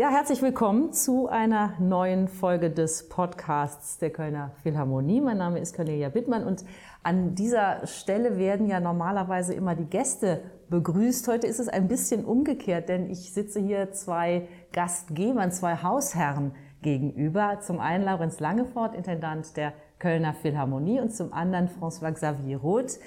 Ja, 0.00 0.08
herzlich 0.08 0.40
willkommen 0.40 0.94
zu 0.94 1.28
einer 1.28 1.74
neuen 1.78 2.26
Folge 2.26 2.70
des 2.70 3.10
Podcasts 3.10 3.98
der 3.98 4.08
Kölner 4.08 4.52
Philharmonie. 4.62 5.20
Mein 5.20 5.36
Name 5.36 5.58
ist 5.58 5.76
Cornelia 5.76 6.08
Bittmann 6.08 6.46
und 6.46 6.64
an 7.02 7.34
dieser 7.34 7.86
Stelle 7.86 8.38
werden 8.38 8.66
ja 8.66 8.80
normalerweise 8.80 9.52
immer 9.52 9.74
die 9.74 9.84
Gäste 9.84 10.40
begrüßt. 10.70 11.28
Heute 11.28 11.46
ist 11.46 11.60
es 11.60 11.68
ein 11.68 11.86
bisschen 11.86 12.24
umgekehrt, 12.24 12.88
denn 12.88 13.10
ich 13.10 13.34
sitze 13.34 13.60
hier 13.60 13.92
zwei 13.92 14.48
Gastgebern, 14.72 15.52
zwei 15.52 15.76
Hausherren 15.82 16.52
gegenüber. 16.80 17.58
Zum 17.60 17.78
einen 17.78 18.04
Laurenz 18.04 18.40
Langefort, 18.40 18.94
Intendant 18.94 19.54
der 19.58 19.74
Kölner 19.98 20.32
Philharmonie 20.32 21.00
und 21.00 21.14
zum 21.14 21.34
anderen 21.34 21.68
François 21.68 22.12
Xavier 22.12 22.56
Roth, 22.56 22.98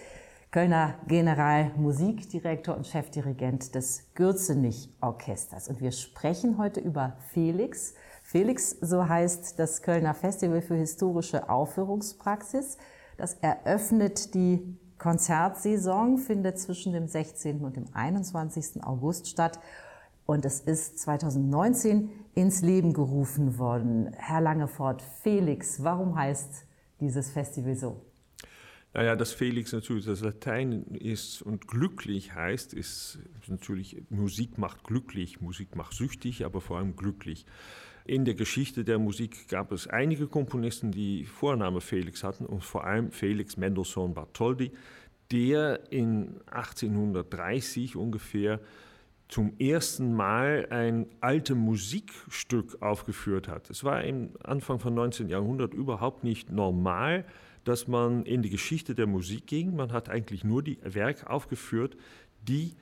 Kölner 0.53 0.93
Generalmusikdirektor 1.07 2.77
und 2.77 2.85
Chefdirigent 2.85 3.73
des 3.73 4.13
Gürzenich-Orchesters. 4.13 5.67
Und 5.67 5.81
wir 5.81 5.91
sprechen 5.91 6.59
heute 6.59 6.79
über 6.79 7.17
Felix. 7.31 7.95
Felix, 8.21 8.77
so 8.79 9.09
heißt 9.09 9.57
das 9.57 9.81
Kölner 9.81 10.13
Festival 10.13 10.61
für 10.61 10.75
historische 10.75 11.49
Aufführungspraxis. 11.49 12.77
Das 13.17 13.33
eröffnet 13.41 14.35
die 14.35 14.77
Konzertsaison, 14.99 16.19
findet 16.19 16.59
zwischen 16.59 16.93
dem 16.93 17.07
16. 17.07 17.61
und 17.65 17.75
dem 17.75 17.85
21. 17.91 18.83
August 18.83 19.27
statt. 19.27 19.59
Und 20.27 20.45
es 20.45 20.59
ist 20.59 20.99
2019 20.99 22.11
ins 22.35 22.61
Leben 22.61 22.93
gerufen 22.93 23.57
worden. 23.57 24.11
Herr 24.17 24.41
Langefort, 24.41 25.01
Felix, 25.23 25.83
warum 25.83 26.15
heißt 26.15 26.67
dieses 26.99 27.31
Festival 27.31 27.73
so? 27.73 28.12
Naja, 28.93 29.15
dass 29.15 29.33
Felix 29.33 29.73
natürlich 29.73 30.05
das 30.05 30.21
Latein 30.21 30.83
ist 30.93 31.41
und 31.41 31.67
glücklich 31.67 32.35
heißt, 32.35 32.73
ist 32.73 33.19
natürlich, 33.47 34.03
Musik 34.09 34.59
macht 34.59 34.83
glücklich, 34.83 35.41
Musik 35.41 35.75
macht 35.75 35.93
süchtig, 35.93 36.45
aber 36.45 36.61
vor 36.61 36.77
allem 36.77 36.95
glücklich. 36.95 37.45
In 38.05 38.23
der 38.23 38.35
Geschichte 38.35 38.83
der 38.83 38.99
Musik 38.99 39.47
gab 39.47 39.71
es 39.71 39.87
einige 39.87 40.27
Komponisten, 40.27 40.91
die 40.91 41.25
Vorname 41.25 41.81
Felix 41.81 42.23
hatten 42.23 42.45
und 42.45 42.63
vor 42.63 42.83
allem 42.83 43.11
Felix 43.11 43.57
Mendelssohn 43.57 44.13
Bartholdy, 44.13 44.71
der 45.31 45.91
in 45.91 46.41
1830 46.51 47.95
ungefähr 47.95 48.59
zum 49.27 49.57
ersten 49.57 50.13
Mal 50.13 50.67
ein 50.69 51.07
altes 51.19 51.55
Musikstück 51.55 52.79
aufgeführt 52.81 53.47
hat. 53.47 53.71
Es 53.71 53.83
war 53.83 54.03
im 54.03 54.31
Anfang 54.43 54.77
von 54.77 54.93
19. 54.93 55.29
Jahrhundert 55.29 55.73
überhaupt 55.73 56.23
nicht 56.23 56.51
normal, 56.51 57.25
dass 57.63 57.87
man 57.87 58.25
in 58.25 58.41
die 58.41 58.49
Geschichte 58.49 58.95
der 58.95 59.07
Musik 59.07 59.47
ging. 59.47 59.75
Man 59.75 59.91
hat 59.91 60.09
eigentlich 60.09 60.43
nur 60.43 60.63
die 60.63 60.79
Werke 60.83 61.29
aufgeführt, 61.29 61.97
die 62.41 62.75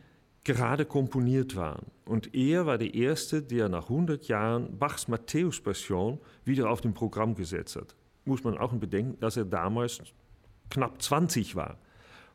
gerade 0.43 0.85
komponiert 0.85 1.55
waren. 1.55 1.85
Und 2.05 2.33
er 2.33 2.65
war 2.65 2.77
der 2.77 2.93
Erste, 2.93 3.43
der 3.43 3.69
nach 3.69 3.89
100 3.89 4.27
Jahren 4.27 4.77
Bachs 4.77 5.07
Matthäus-Passion 5.07 6.19
wieder 6.43 6.69
auf 6.69 6.81
dem 6.81 6.93
Programm 6.93 7.35
gesetzt 7.35 7.75
hat. 7.75 7.95
Muss 8.25 8.43
man 8.43 8.57
auch 8.57 8.73
bedenken, 8.73 9.19
dass 9.19 9.37
er 9.37 9.45
damals 9.45 10.01
knapp 10.69 11.01
20 11.01 11.55
war. 11.55 11.77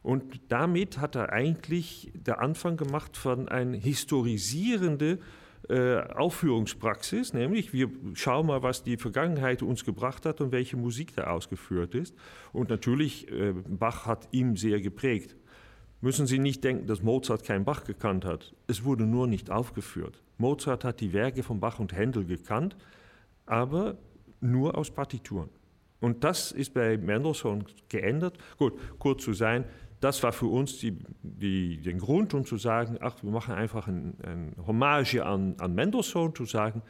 Und 0.02 0.40
damit 0.48 0.98
hat 0.98 1.16
er 1.16 1.32
eigentlich 1.32 2.12
der 2.14 2.40
Anfang 2.40 2.76
gemacht 2.76 3.16
von 3.16 3.48
einer 3.48 3.76
historisierenden 3.76 5.18
äh, 5.68 5.98
Aufführungspraxis, 6.14 7.32
nämlich 7.32 7.72
wir 7.72 7.90
schauen 8.14 8.46
mal, 8.46 8.62
was 8.62 8.82
die 8.82 8.96
Vergangenheit 8.96 9.62
uns 9.62 9.84
gebracht 9.84 10.24
hat 10.26 10.40
und 10.40 10.52
welche 10.52 10.76
Musik 10.76 11.14
da 11.16 11.28
ausgeführt 11.28 11.94
ist. 11.94 12.14
Und 12.52 12.70
natürlich, 12.70 13.30
äh, 13.30 13.52
Bach 13.52 14.06
hat 14.06 14.28
ihm 14.30 14.56
sehr 14.56 14.80
geprägt. 14.80 15.36
Müssen 16.00 16.26
Sie 16.26 16.38
nicht 16.38 16.62
denken, 16.62 16.86
dass 16.86 17.02
Mozart 17.02 17.44
keinen 17.44 17.64
Bach 17.64 17.84
gekannt 17.84 18.24
hat. 18.24 18.54
Es 18.66 18.84
wurde 18.84 19.04
nur 19.04 19.26
nicht 19.26 19.50
aufgeführt. 19.50 20.22
Mozart 20.38 20.84
hat 20.84 21.00
die 21.00 21.12
Werke 21.12 21.42
von 21.42 21.58
Bach 21.58 21.78
und 21.78 21.94
Händel 21.94 22.24
gekannt, 22.24 22.76
aber 23.46 23.96
nur 24.40 24.76
aus 24.76 24.90
Partituren. 24.90 25.48
Und 26.00 26.24
das 26.24 26.52
ist 26.52 26.74
bei 26.74 26.98
Mendelssohn 26.98 27.64
geändert. 27.88 28.36
Gut, 28.58 28.74
kurz 28.98 29.24
zu 29.24 29.32
sein, 29.32 29.64
das 30.00 30.22
war 30.22 30.32
für 30.32 30.46
uns 30.46 30.78
die, 30.78 30.98
die, 31.22 31.80
den 31.80 31.98
Grund, 31.98 32.34
um 32.34 32.44
zu 32.44 32.56
sagen, 32.56 32.98
ach, 33.00 33.22
wir 33.22 33.30
machen 33.30 33.54
einfach 33.54 33.86
ein, 33.88 34.14
ein 34.22 34.54
Hommage 34.66 35.20
an, 35.24 35.54
an 35.58 35.74
Mendelssohn, 35.74 36.34
zu 36.34 36.44
sagen, 36.44 36.82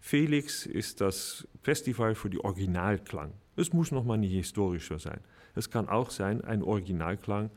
Felix 0.00 0.66
ist 0.66 1.00
das 1.00 1.46
Festival 1.62 2.14
für 2.14 2.28
die 2.28 2.42
Originalklang. 2.44 3.32
Es 3.56 3.72
muss 3.72 3.92
nochmal 3.92 4.18
nicht 4.18 4.32
historischer 4.32 4.98
sein. 4.98 5.20
Es 5.54 5.70
kann 5.70 5.88
auch 5.88 6.10
sein, 6.10 6.42
ein 6.42 6.62
Originalklang 6.62 7.50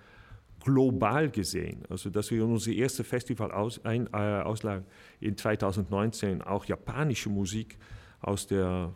global 0.64 1.30
gesehen. 1.30 1.84
Also, 1.90 2.10
dass 2.10 2.32
wir 2.32 2.44
in 2.44 2.52
unser 2.52 2.72
erstes 2.72 3.08
Festival 3.08 3.52
aus, 3.52 3.84
ein, 3.86 4.08
äh, 4.14 4.82
in 5.20 5.38
2019 5.38 6.42
auch 6.42 6.66
japanische 6.66 7.30
Musik 7.30 7.78
aus 8.22 8.48
der 8.48 8.94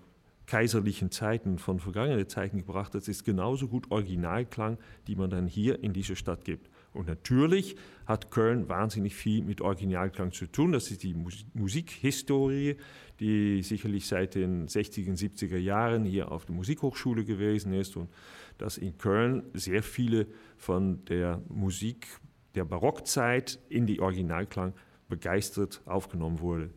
kaiserlichen 0.50 1.12
Zeiten, 1.12 1.60
von 1.60 1.80
vergangenen 1.80 2.28
Zeiten 2.28 2.58
gebracht 2.58 2.96
hat, 2.96 3.08
ist 3.08 3.24
genauso 3.24 3.68
gut 3.68 3.92
Originalklang, 3.92 4.80
die 5.06 5.16
man 5.16 5.30
dann 5.30 5.46
hier 5.46 5.84
in 5.84 5.94
diese 5.94 6.16
Stadt 6.16 6.44
gibt. 6.44 6.72
Und 6.92 7.08
natürlich 7.08 7.76
hat 8.08 8.32
Köln 8.32 8.68
wahnsinnig 8.68 9.14
viel 9.14 9.44
mit 9.44 9.62
Originalklang 9.62 10.32
zu 10.32 10.48
tun. 10.48 10.72
Das 10.72 10.90
ist 10.90 11.04
die 11.04 11.16
Musikhistorie, 11.54 12.78
die 13.20 13.62
sicherlich 13.62 14.08
seit 14.08 14.34
den 14.34 14.68
60er, 14.68 15.16
70er 15.16 15.58
Jahren 15.58 16.04
hier 16.04 16.32
auf 16.32 16.46
der 16.46 16.56
Musikhochschule 16.56 17.26
gewesen 17.26 17.72
ist 17.74 17.96
und 17.96 18.10
dass 18.58 18.80
in 18.80 18.98
Köln 18.98 19.44
sehr 19.54 19.84
viele 19.84 20.26
von 20.58 21.06
der 21.06 21.44
Musik 21.48 22.08
der 22.56 22.66
Barockzeit 22.66 23.60
in 23.70 23.86
die 23.86 24.00
Originalklang 24.00 24.74
begeistert 25.10 25.84
aufgenommen 25.86 26.40
wurde. 26.40 26.72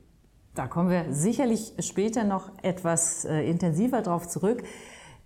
Da 0.54 0.66
kommen 0.66 0.90
wir 0.90 1.14
sicherlich 1.14 1.72
später 1.78 2.24
noch 2.24 2.50
etwas 2.62 3.24
äh, 3.24 3.48
intensiver 3.48 4.02
drauf 4.02 4.28
zurück. 4.28 4.62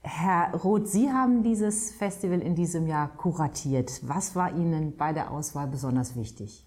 Herr 0.03 0.55
Roth, 0.55 0.87
Sie 0.87 1.11
haben 1.11 1.43
dieses 1.43 1.91
Festival 1.91 2.41
in 2.41 2.55
diesem 2.55 2.87
Jahr 2.87 3.09
kuratiert. 3.17 4.01
Was 4.03 4.37
war 4.37 4.55
Ihnen 4.55 4.97
bei 4.97 5.13
der 5.13 5.33
Auswahl 5.33 5.67
besonders 5.67 6.15
wichtig? 6.15 6.65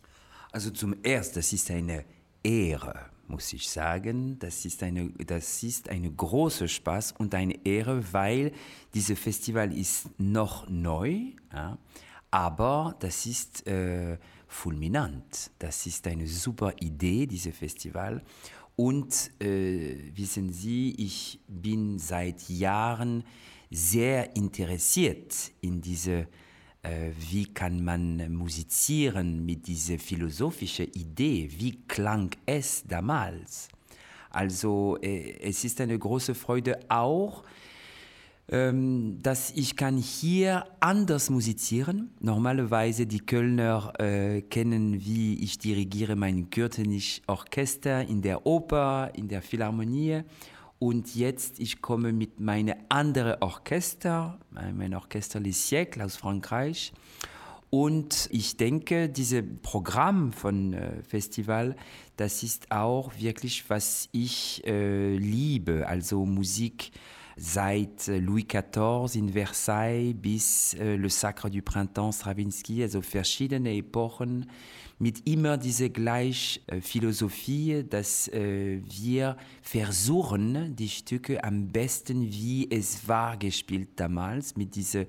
Also 0.52 0.72
zum 0.72 0.94
Ersten, 1.04 1.36
das 1.36 1.54
ist 1.54 1.72
eine 1.72 2.04
Ehre, 2.44 3.06
muss 3.30 3.54
ich 3.54 3.70
sagen. 3.70 4.38
Das 4.40 4.66
ist 4.66 4.84
eine, 4.84 5.10
das 5.26 5.64
ist 5.64 5.88
eine 5.88 6.12
große 6.12 6.68
Spaß 6.68 7.14
und 7.14 7.34
eine 7.36 7.66
Ehre, 7.66 8.04
weil 8.12 8.52
dieses 8.94 9.18
Festival 9.18 9.72
ist 9.72 10.10
noch 10.18 10.68
neu, 10.68 11.28
ja, 11.54 11.78
aber 12.30 12.96
das 13.00 13.26
ist 13.26 13.66
äh, 13.68 14.18
fulminant. 14.50 15.52
Das 15.60 15.86
ist 15.86 16.06
eine 16.08 16.28
super 16.28 16.74
Idee, 16.82 17.26
dieses 17.28 17.56
Festival. 17.56 18.22
Und 18.76 19.32
äh, 19.40 19.96
wissen 20.16 20.52
Sie, 20.52 20.96
ich 20.98 21.40
bin 21.48 22.00
seit 22.00 22.50
Jahren 22.50 23.24
sehr 23.70 24.36
interessiert 24.36 25.52
in 25.62 25.82
diese, 25.82 26.28
äh, 26.82 27.12
wie 27.30 27.54
kann 27.54 27.84
man 27.84 28.34
musizieren 28.34 29.46
mit 29.46 29.68
dieser 29.68 30.00
philosophischen 30.00 30.88
Idee, 30.94 31.50
wie 31.58 31.82
klang 31.88 32.32
es 32.46 32.84
damals. 32.88 33.68
Also 34.32 34.98
äh, 35.02 35.40
es 35.42 35.64
ist 35.64 35.80
eine 35.82 35.98
große 35.98 36.34
Freude 36.34 36.80
auch, 36.90 37.44
ähm, 38.52 39.20
dass 39.22 39.52
ich 39.52 39.76
kann 39.76 39.98
hier 39.98 40.66
anders 40.80 41.30
musizieren. 41.30 42.10
Normalerweise 42.20 43.06
die 43.06 43.20
Kölner 43.20 43.94
äh, 44.00 44.42
kennen, 44.42 45.06
wie 45.06 45.36
ich 45.44 45.60
dirigiere 45.60 46.16
mein 46.16 46.50
Kürtenich 46.50 47.22
Orchester 47.28 48.02
in 48.02 48.22
der 48.22 48.48
Oper, 48.48 49.12
in 49.14 49.28
der 49.28 49.44
Philharmonie. 49.44 50.22
Und 50.80 51.16
jetzt 51.16 51.60
ich 51.60 51.82
komme 51.82 52.12
mit 52.12 52.40
meinem 52.40 52.76
anderen 52.88 53.42
Orchester, 53.42 54.40
mein 54.52 54.96
Orchester 54.96 55.40
Les 55.40 55.70
Siècles 55.70 56.04
aus 56.04 56.16
Frankreich. 56.16 56.94
Und 57.70 58.30
ich 58.32 58.58
denke, 58.58 59.10
dieses 59.10 59.44
Programm 59.62 60.34
von 60.34 60.74
äh, 60.74 61.04
Festival, 61.04 61.76
das 62.18 62.42
ist 62.42 62.72
auch 62.72 63.12
wirklich, 63.20 63.70
was 63.70 64.10
ich 64.12 64.66
äh, 64.66 65.16
liebe, 65.16 65.88
also 65.88 66.26
Musik 66.26 66.92
seit 67.40 68.08
äh, 68.08 68.20
Louis 68.20 68.46
XIV 68.48 69.16
in 69.16 69.30
Versailles 69.30 70.14
bis 70.14 70.74
äh, 70.74 70.96
Le 70.96 71.10
Sacre 71.10 71.50
du 71.50 71.62
Printemps 71.62 72.18
Stravinsky, 72.18 72.84
also 72.84 73.02
verschiedene 73.02 73.74
Epochen 73.76 74.50
mit 75.00 75.26
immer 75.28 75.58
diese 75.58 75.90
gleiche 75.90 76.60
äh, 76.68 76.82
Philosophie, 76.82 77.86
dass 77.90 78.30
wir 78.32 79.38
versuchen, 79.62 80.76
die 80.76 80.90
Stücke 80.90 81.44
am 81.44 81.68
besten, 81.70 82.22
wie 82.22 82.70
es 82.70 83.08
war, 83.08 83.38
gespielt 83.38 83.90
damals, 83.96 84.56
mit 84.58 84.76
dieser 84.76 85.06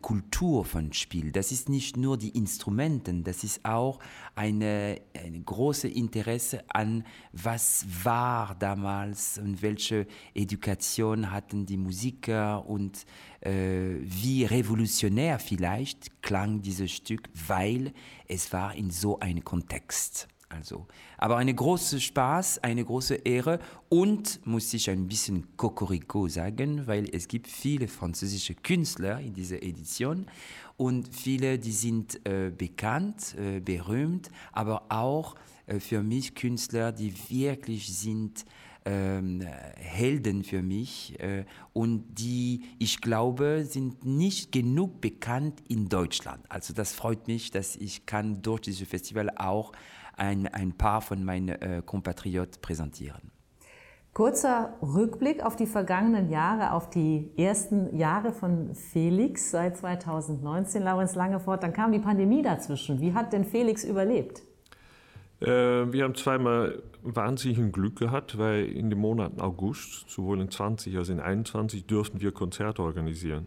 Kultur 0.00 0.64
von 0.64 0.92
Spiel. 0.92 1.32
Das 1.32 1.52
ist 1.52 1.68
nicht 1.68 1.96
nur 1.96 2.16
die 2.16 2.30
Instrumenten, 2.30 3.24
das 3.24 3.44
ist 3.44 3.64
auch 3.64 3.98
eine, 4.34 5.00
ein 5.14 5.44
großes 5.44 5.92
Interesse 5.92 6.64
an, 6.68 7.04
was 7.32 7.84
war 8.02 8.54
damals 8.58 9.38
und 9.38 9.62
welche 9.62 10.06
Education 10.34 11.30
hatten 11.30 11.66
die 11.66 11.76
Musiker 11.76 12.66
und 12.66 13.04
äh, 13.40 13.96
wie 14.00 14.44
revolutionär 14.44 15.38
vielleicht 15.38 16.22
klang 16.22 16.62
dieses 16.62 16.90
Stück, 16.90 17.28
weil 17.46 17.92
es 18.26 18.52
war 18.52 18.74
in 18.74 18.90
so 18.90 19.20
einem 19.20 19.44
Kontext. 19.44 20.28
Also, 20.52 20.88
aber 21.16 21.36
eine 21.36 21.54
große 21.54 22.00
Spaß, 22.00 22.58
eine 22.64 22.84
große 22.84 23.14
Ehre 23.14 23.60
und 23.88 24.44
muss 24.44 24.74
ich 24.74 24.90
ein 24.90 25.06
bisschen 25.06 25.56
Cocorico 25.56 26.26
sagen, 26.26 26.88
weil 26.88 27.08
es 27.14 27.28
gibt 27.28 27.46
viele 27.46 27.86
französische 27.86 28.56
Künstler 28.56 29.20
in 29.20 29.32
dieser 29.32 29.62
Edition 29.62 30.26
und 30.76 31.14
viele, 31.14 31.56
die 31.60 31.70
sind 31.70 32.26
äh, 32.26 32.50
bekannt, 32.50 33.36
äh, 33.38 33.60
berühmt, 33.60 34.28
aber 34.50 34.86
auch 34.88 35.36
äh, 35.66 35.78
für 35.78 36.02
mich 36.02 36.34
Künstler, 36.34 36.90
die 36.90 37.14
wirklich 37.30 37.96
sind 37.96 38.44
ähm, 38.84 39.42
Helden 39.76 40.42
für 40.42 40.62
mich 40.62 41.18
äh, 41.20 41.44
und 41.72 42.18
die, 42.18 42.62
ich 42.80 43.00
glaube, 43.00 43.64
sind 43.64 44.04
nicht 44.04 44.50
genug 44.50 45.00
bekannt 45.00 45.62
in 45.68 45.88
Deutschland. 45.88 46.44
Also 46.48 46.74
das 46.74 46.92
freut 46.92 47.28
mich, 47.28 47.52
dass 47.52 47.76
ich 47.76 48.06
kann 48.06 48.42
durch 48.42 48.62
dieses 48.62 48.88
Festival 48.88 49.30
auch 49.36 49.72
ein, 50.20 50.46
ein 50.46 50.72
paar 50.72 51.00
von 51.00 51.24
meinen 51.24 51.48
äh, 51.48 51.82
Kompatrioten 51.84 52.60
präsentieren. 52.60 53.32
Kurzer 54.12 54.74
Rückblick 54.82 55.44
auf 55.44 55.54
die 55.54 55.66
vergangenen 55.66 56.30
Jahre, 56.30 56.72
auf 56.72 56.90
die 56.90 57.30
ersten 57.36 57.96
Jahre 57.96 58.32
von 58.32 58.74
Felix 58.74 59.52
seit 59.52 59.76
2019, 59.76 60.82
Laurenz 60.82 61.14
Langefort. 61.14 61.62
Dann 61.62 61.72
kam 61.72 61.92
die 61.92 62.00
Pandemie 62.00 62.42
dazwischen. 62.42 63.00
Wie 63.00 63.14
hat 63.14 63.32
denn 63.32 63.44
Felix 63.44 63.84
überlebt? 63.84 64.42
Äh, 65.40 65.46
wir 65.46 66.04
haben 66.04 66.16
zweimal 66.16 66.82
wahnsinnigen 67.02 67.72
Glück 67.72 67.96
gehabt, 67.96 68.36
weil 68.36 68.64
in 68.64 68.90
den 68.90 68.98
Monaten 68.98 69.40
August, 69.40 70.10
sowohl 70.10 70.40
in 70.40 70.50
20 70.50 70.98
als 70.98 71.08
auch 71.08 71.12
in 71.12 71.20
21, 71.20 71.86
dürften 71.86 72.20
wir 72.20 72.32
Konzerte 72.32 72.82
organisieren. 72.82 73.46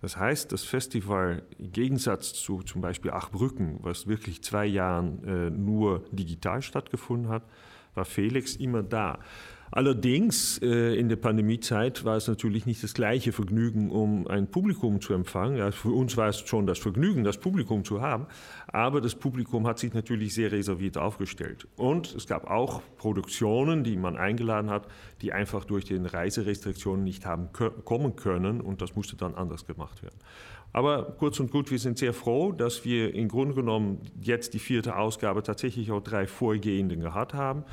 Das 0.00 0.16
heißt, 0.16 0.52
das 0.52 0.64
Festival 0.64 1.42
im 1.58 1.72
Gegensatz 1.72 2.34
zu 2.34 2.62
zum 2.62 2.80
Beispiel 2.80 3.10
Achbrücken, 3.10 3.78
was 3.80 4.06
wirklich 4.06 4.42
zwei 4.42 4.66
Jahren 4.66 5.24
äh, 5.24 5.50
nur 5.50 6.04
digital 6.12 6.62
stattgefunden 6.62 7.28
hat, 7.28 7.42
war 7.94 8.04
Felix 8.04 8.56
immer 8.56 8.82
da. 8.82 9.18
Allerdings 9.70 10.58
äh, 10.62 10.98
in 10.98 11.08
der 11.08 11.16
Pandemiezeit 11.16 12.04
war 12.04 12.16
es 12.16 12.28
natürlich 12.28 12.66
nicht 12.66 12.82
das 12.82 12.94
gleiche 12.94 13.32
Vergnügen, 13.32 13.90
um 13.90 14.26
ein 14.28 14.48
Publikum 14.50 15.00
zu 15.00 15.12
empfangen. 15.12 15.56
Ja, 15.56 15.70
für 15.72 15.90
uns 15.90 16.16
war 16.16 16.28
es 16.28 16.40
schon 16.40 16.66
das 16.66 16.78
Vergnügen, 16.78 17.24
das 17.24 17.38
Publikum 17.38 17.84
zu 17.84 18.00
haben, 18.00 18.26
aber 18.68 19.00
das 19.00 19.14
Publikum 19.14 19.66
hat 19.66 19.78
sich 19.78 19.92
natürlich 19.92 20.34
sehr 20.34 20.52
reserviert 20.52 20.98
aufgestellt. 20.98 21.66
Und 21.76 22.14
es 22.14 22.26
gab 22.26 22.48
auch 22.48 22.80
Produktionen, 22.96 23.82
die 23.82 23.96
man 23.96 24.16
eingeladen 24.16 24.70
hat, 24.70 24.86
die 25.20 25.32
einfach 25.32 25.64
durch 25.64 25.84
die 25.84 25.96
Reiserestriktionen 25.96 27.04
nicht 27.04 27.26
haben 27.26 27.48
kommen 27.84 28.16
können 28.16 28.60
und 28.60 28.80
das 28.80 28.94
musste 28.94 29.16
dann 29.16 29.34
anders 29.34 29.66
gemacht 29.66 30.02
werden. 30.02 30.16
Aber 30.72 31.04
kurz 31.18 31.40
und 31.40 31.50
gut, 31.50 31.70
wir 31.70 31.78
sind 31.78 31.96
sehr 31.96 32.12
froh, 32.12 32.52
dass 32.52 32.84
wir 32.84 33.14
im 33.14 33.28
Grunde 33.28 33.54
genommen 33.54 34.02
jetzt 34.20 34.52
die 34.52 34.58
vierte 34.58 34.96
Ausgabe 34.96 35.42
tatsächlich 35.42 35.90
auch 35.90 36.02
drei 36.02 36.26
vorgehenden 36.26 37.00
gehabt 37.00 37.32
haben. 37.32 37.64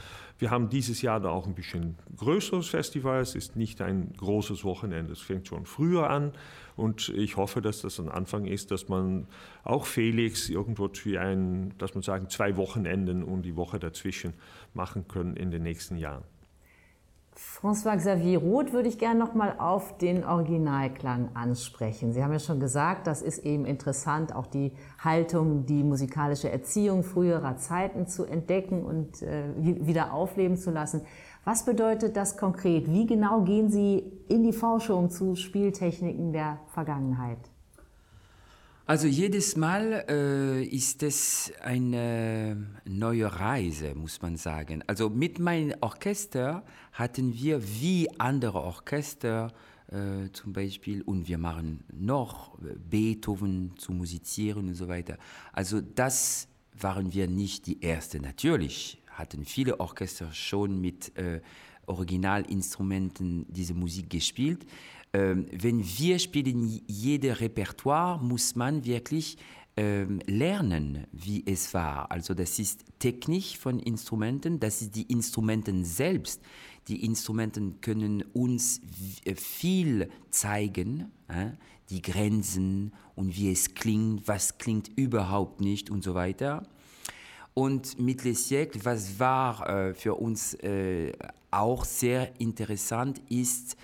Wir 0.43 0.51
haben 0.51 0.67
dieses 0.67 1.01
Jahr 1.01 1.21
da 1.21 1.29
auch 1.29 1.47
ein 1.47 1.55
bisschen 1.55 1.95
größeres 2.17 2.67
Festival. 2.67 3.21
Es 3.21 3.33
ist 3.33 3.55
nicht 3.55 3.81
ein 3.81 4.11
großes 4.17 4.65
Wochenende, 4.65 5.13
es 5.13 5.21
fängt 5.21 5.47
schon 5.47 5.65
früher 5.65 6.09
an. 6.09 6.33
Und 6.75 7.07
ich 7.07 7.37
hoffe, 7.37 7.61
dass 7.61 7.79
das 7.79 7.97
ein 7.97 8.09
Anfang 8.09 8.43
ist, 8.43 8.69
dass 8.69 8.89
man 8.89 9.25
auch 9.63 9.85
Felix 9.85 10.49
irgendwo 10.49 10.89
zu 10.89 11.17
ein, 11.17 11.73
dass 11.77 11.93
man 11.93 12.01
sagen, 12.01 12.27
zwei 12.27 12.57
Wochenenden 12.57 13.23
und 13.23 13.43
die 13.43 13.55
Woche 13.55 13.79
dazwischen 13.79 14.33
machen 14.73 15.07
können 15.07 15.37
in 15.37 15.49
den 15.49 15.63
nächsten 15.63 15.95
Jahren. 15.95 16.25
François 17.35 17.97
Xavier 17.97 18.39
Roth 18.39 18.73
würde 18.73 18.89
ich 18.89 18.99
gerne 18.99 19.19
noch 19.19 19.33
mal 19.33 19.55
auf 19.57 19.97
den 19.97 20.23
Originalklang 20.23 21.29
ansprechen. 21.33 22.13
Sie 22.13 22.23
haben 22.23 22.31
ja 22.31 22.39
schon 22.39 22.59
gesagt, 22.59 23.07
das 23.07 23.21
ist 23.21 23.39
eben 23.39 23.65
interessant, 23.65 24.35
auch 24.35 24.45
die 24.45 24.73
Haltung, 24.99 25.65
die 25.65 25.83
musikalische 25.83 26.49
Erziehung 26.49 27.03
früherer 27.03 27.57
Zeiten 27.57 28.07
zu 28.07 28.25
entdecken 28.25 28.83
und 28.83 29.21
äh, 29.23 29.45
wieder 29.57 30.13
aufleben 30.13 30.57
zu 30.57 30.71
lassen. 30.71 31.01
Was 31.43 31.65
bedeutet 31.65 32.15
das 32.15 32.37
konkret? 32.37 32.91
Wie 32.91 33.07
genau 33.07 33.41
gehen 33.41 33.69
Sie 33.69 34.03
in 34.29 34.43
die 34.43 34.53
Forschung 34.53 35.09
zu 35.09 35.35
Spieltechniken 35.35 36.33
der 36.33 36.59
Vergangenheit? 36.67 37.52
Also 38.85 39.07
jedes 39.07 39.55
Mal 39.55 40.03
äh, 40.09 40.61
ist 40.61 41.03
es 41.03 41.53
eine 41.61 42.67
neue 42.83 43.39
Reise, 43.39 43.95
muss 43.95 44.21
man 44.21 44.35
sagen. 44.35 44.83
Also 44.87 45.09
mit 45.09 45.39
meinem 45.39 45.73
Orchester 45.79 46.65
hatten 46.91 47.33
wir 47.33 47.63
wie 47.63 48.09
andere 48.19 48.61
Orchester 48.61 49.53
äh, 49.87 50.29
zum 50.33 50.51
Beispiel 50.51 51.01
und 51.01 51.29
wir 51.29 51.37
machen 51.37 51.85
noch 51.93 52.57
Beethoven 52.59 53.71
zu 53.77 53.93
musizieren 53.93 54.67
und 54.67 54.75
so 54.75 54.89
weiter. 54.89 55.17
Also 55.53 55.79
das 55.79 56.49
waren 56.77 57.13
wir 57.13 57.29
nicht 57.29 57.67
die 57.67 57.79
Erste. 57.79 58.19
Natürlich 58.19 59.01
hatten 59.11 59.45
viele 59.45 59.79
Orchester 59.79 60.33
schon 60.33 60.81
mit 60.81 61.17
äh, 61.17 61.39
Originalinstrumenten 61.85 63.45
diese 63.47 63.75
Musik 63.75 64.09
gespielt. 64.09 64.65
Ähm, 65.13 65.45
wenn 65.51 65.83
wir 65.83 66.17
spielen 66.17 66.81
jede 66.87 67.39
Repertoire, 67.39 68.19
muss 68.23 68.55
man 68.55 68.83
wirklich 68.83 69.37
ähm, 69.77 70.19
lernen, 70.25 71.07
wie 71.11 71.43
es 71.45 71.73
war. 71.73 72.11
Also 72.11 72.33
das 72.33 72.59
ist 72.59 72.83
Technik 72.99 73.57
von 73.57 73.79
Instrumenten, 73.79 74.59
das 74.59 74.81
ist 74.81 74.95
die 74.95 75.03
Instrumenten 75.11 75.83
selbst. 75.83 76.41
Die 76.87 77.05
Instrumenten 77.05 77.79
können 77.81 78.23
uns 78.33 78.81
äh, 79.25 79.35
viel 79.35 80.09
zeigen, 80.29 81.11
äh, 81.27 81.51
die 81.89 82.01
Grenzen 82.01 82.91
und 83.15 83.35
wie 83.35 83.51
es 83.51 83.73
klingt, 83.75 84.27
was 84.27 84.57
klingt 84.57 84.89
überhaupt 84.95 85.61
nicht 85.61 85.89
und 85.89 86.03
so 86.03 86.13
weiter. 86.13 86.67
Und 87.53 87.99
mit 87.99 88.23
Les 88.23 88.49
Siècles, 88.49 88.83
was 88.83 89.19
war 89.19 89.69
äh, 89.69 89.93
für 89.93 90.15
uns 90.15 90.57
auch 91.51 91.85
sehr 91.85 92.39
interessant, 92.39 93.21
ist, 93.29 93.77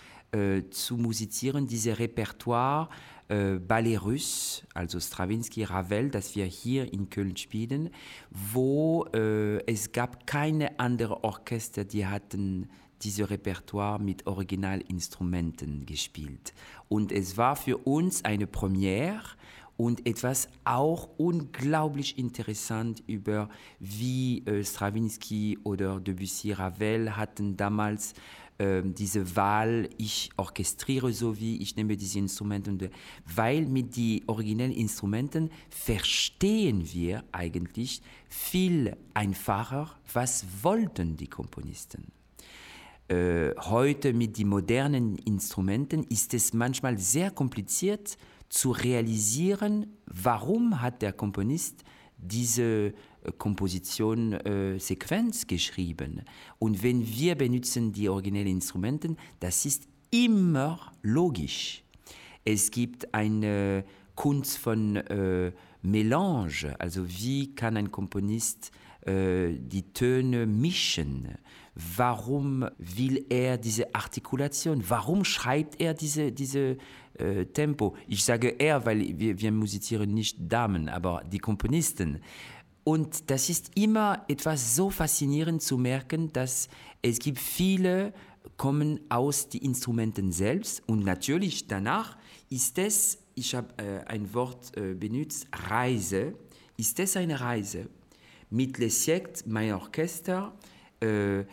zu 0.70 0.98
musizieren, 0.98 1.66
diese 1.66 1.98
Repertoire 1.98 2.90
äh, 3.30 3.60
Ballet 3.60 3.98
Russe, 3.98 4.64
also 4.74 5.00
Stravinsky, 5.00 5.64
Ravel, 5.64 6.10
das 6.10 6.36
wir 6.36 6.46
hier 6.46 6.92
in 6.92 7.10
Köln 7.10 7.38
spielen, 7.38 7.92
wo 8.32 9.06
äh, 9.14 9.64
es 9.66 9.92
gab 9.92 10.26
keine 10.26 10.80
andere 10.80 11.24
Orchester, 11.24 11.86
die 11.86 12.08
hatten 12.08 12.70
diese 13.04 13.30
Repertoire 13.30 14.00
mit 14.00 14.26
Originalinstrumenten 14.28 15.86
gespielt. 15.86 16.54
Und 16.90 17.12
es 17.12 17.38
war 17.38 17.56
für 17.56 17.78
uns 17.78 18.26
eine 18.26 18.48
Premiere 18.48 19.22
und 19.78 20.06
etwas 20.06 20.50
auch 20.66 21.08
unglaublich 21.18 22.18
interessant 22.18 23.02
über 23.08 23.48
wie 23.80 24.44
äh, 24.46 24.64
Stravinsky 24.64 25.58
oder 25.64 26.02
Debussy 26.02 26.52
Ravel 26.52 27.16
hatten 27.16 27.56
damals 27.56 28.14
diese 28.60 29.36
Wahl, 29.38 29.90
ich 29.98 30.32
orchestriere 30.36 31.14
so 31.14 31.40
wie, 31.40 31.58
ich 31.62 31.78
nehme 31.78 31.96
diese 31.96 32.20
Instrumente, 32.20 32.70
und, 32.70 32.90
weil 33.34 33.66
mit 33.66 33.96
den 33.96 34.22
originellen 34.28 34.74
Instrumenten 34.74 35.50
verstehen 35.70 36.92
wir 36.92 37.24
eigentlich 37.32 38.02
viel 38.28 38.98
einfacher, 39.14 39.96
was 40.14 40.46
wollten 40.62 41.16
die 41.16 41.28
Komponisten. 41.28 42.12
Äh, 43.08 43.56
heute 43.58 44.14
mit 44.14 44.38
den 44.38 44.50
modernen 44.50 45.18
Instrumenten 45.20 46.04
ist 46.04 46.34
es 46.34 46.54
manchmal 46.54 46.98
sehr 47.00 47.32
kompliziert 47.32 48.18
zu 48.50 48.72
realisieren, 48.72 49.98
warum 50.06 50.82
hat 50.82 51.02
der 51.02 51.14
Komponist 51.14 51.84
diese 52.18 52.94
Komposition 53.38 54.34
äh, 54.34 54.80
Sequenz 54.80 55.48
geschrieben. 55.48 56.22
Und 56.58 56.84
wenn 56.84 57.06
wir 57.06 57.36
benutzen 57.36 57.92
die 57.92 58.10
originellen 58.10 58.48
Instrumenten, 58.48 59.18
das 59.40 59.66
ist 59.66 59.88
immer 60.12 60.92
logisch. 61.02 61.84
Es 62.46 62.72
gibt 62.72 63.14
eine 63.14 63.84
Kunst 64.16 64.58
von 64.58 64.96
äh, 64.96 65.52
Melange, 65.82 66.76
also 66.80 67.08
wie 67.08 67.56
kann 67.56 67.78
ein 67.78 67.92
Komponist 67.92 68.72
äh, 69.06 69.54
die 69.54 69.94
Töne 69.94 70.46
mischen? 70.46 71.38
Warum 71.96 72.66
will 72.78 73.26
er 73.30 73.58
diese 73.58 73.96
Artikulation? 73.96 74.84
Warum 74.90 75.24
schreibt 75.24 75.80
er 75.80 75.94
diese, 75.94 76.34
diese 76.34 76.78
äh, 77.14 77.46
Tempo? 77.46 77.96
Ich 78.08 78.26
sage 78.26 78.50
er, 78.60 78.86
weil 78.86 79.18
wir, 79.18 79.40
wir 79.40 79.52
musizieren 79.54 80.14
nicht 80.14 80.38
Damen, 80.40 80.90
aber 80.90 81.24
die 81.32 81.40
Komponisten. 81.40 82.20
Und 82.84 83.30
das 83.30 83.50
ist 83.50 83.78
immer 83.78 84.26
etwas 84.28 84.76
so 84.76 84.90
faszinierend 84.90 85.62
zu 85.62 85.78
merken, 85.78 86.32
dass 86.34 86.70
es 87.02 87.20
gibt 87.20 87.40
viele 87.40 88.14
kommen 88.58 89.00
aus 89.10 89.50
den 89.50 89.62
Instrumenten 89.62 90.32
selbst 90.32 90.82
und 90.88 91.04
natürlich 91.06 91.68
danach 91.68 92.18
ist 92.50 92.78
es 92.78 93.20
ich 93.40 93.56
habe 93.56 93.70
äh, 93.78 94.04
ein 94.06 94.34
Wort 94.34 94.76
äh, 94.76 94.94
benutzt, 94.94 95.48
Reise. 95.70 96.34
Ist 96.76 97.00
es 97.00 97.16
eine 97.16 97.40
Reise? 97.40 97.88
Mit 98.50 98.78
Les 98.78 99.06
Siècles, 99.06 99.46
mein 99.48 99.74
Orchester, 99.74 100.54
äh, 101.00 101.46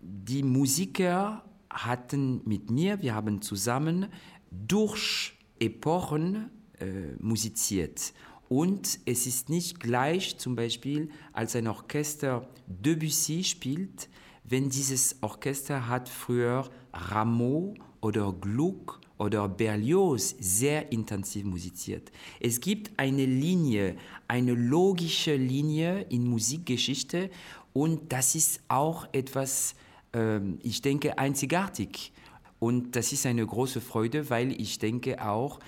die 0.00 0.42
Musiker 0.42 1.44
hatten 1.68 2.40
mit 2.46 2.70
mir, 2.70 3.02
wir 3.02 3.14
haben 3.14 3.42
zusammen 3.42 4.06
durch 4.50 5.34
Epochen 5.60 6.50
äh, 6.80 7.14
musiziert. 7.20 8.14
Und 8.48 9.00
es 9.04 9.26
ist 9.26 9.50
nicht 9.50 9.78
gleich, 9.80 10.38
zum 10.38 10.56
Beispiel, 10.56 11.10
als 11.32 11.54
ein 11.54 11.66
Orchester 11.66 12.48
Debussy 12.66 13.44
spielt, 13.44 14.08
wenn 14.44 14.70
dieses 14.70 15.16
Orchester 15.20 15.88
hat 15.88 16.08
früher 16.08 16.68
Rameau 16.92 17.74
oder 18.00 18.32
Gluck 18.32 19.00
oder 19.18 19.48
Berlioz 19.48 20.34
sehr 20.38 20.90
intensiv 20.92 21.44
musiziert. 21.44 22.10
Es 22.40 22.60
gibt 22.60 22.98
eine 22.98 23.26
Linie, 23.26 23.96
eine 24.28 24.54
logische 24.54 25.36
Linie 25.36 26.02
in 26.08 26.24
Musikgeschichte 26.24 27.30
und 27.72 28.12
das 28.12 28.34
ist 28.34 28.60
auch 28.68 29.06
etwas, 29.12 29.74
äh, 30.14 30.40
ich 30.62 30.80
denke, 30.80 31.18
einzigartig. 31.18 32.12
Und 32.60 32.96
das 32.96 33.12
ist 33.12 33.26
eine 33.26 33.46
große 33.46 33.80
Freude, 33.80 34.30
weil 34.30 34.58
ich 34.60 34.78
denke 34.78 35.24
auch, 35.24 35.60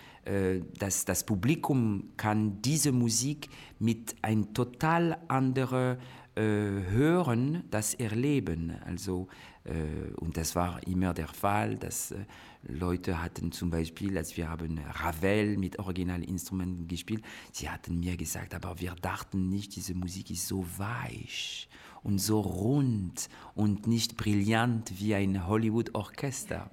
dass 0.78 1.04
das 1.06 1.24
Publikum 1.24 2.10
kann 2.16 2.60
diese 2.62 2.92
Musik 2.92 3.48
mit 3.78 4.14
ein 4.22 4.52
total 4.52 5.16
anderer 5.28 5.96
äh, 6.36 6.42
Hören 6.42 7.64
das 7.70 7.94
erleben. 7.94 8.72
Also, 8.86 9.26
äh, 9.64 10.14
und 10.14 10.36
das 10.36 10.54
war 10.54 10.80
immer 10.86 11.12
der 11.12 11.26
Fall, 11.26 11.76
dass 11.76 12.12
äh, 12.12 12.24
Leute 12.62 13.20
hatten 13.20 13.50
zum 13.50 13.68
Beispiel, 13.70 14.16
als 14.16 14.36
wir 14.36 14.48
haben 14.48 14.78
Ravel 14.78 15.58
mit 15.58 15.78
Originalinstrumenten 15.80 16.86
gespielt, 16.86 17.24
sie 17.52 17.68
hatten 17.68 17.98
mir 17.98 18.16
gesagt, 18.16 18.54
aber 18.54 18.78
wir 18.80 18.94
dachten 18.94 19.48
nicht, 19.48 19.74
diese 19.74 19.94
Musik 19.94 20.30
ist 20.30 20.46
so 20.46 20.64
weich 20.78 21.68
und 22.02 22.20
so 22.20 22.40
rund 22.40 23.28
und 23.54 23.86
nicht 23.86 24.16
brillant 24.16 25.00
wie 25.00 25.16
ein 25.16 25.46
Hollywood-Orchester. 25.46 26.70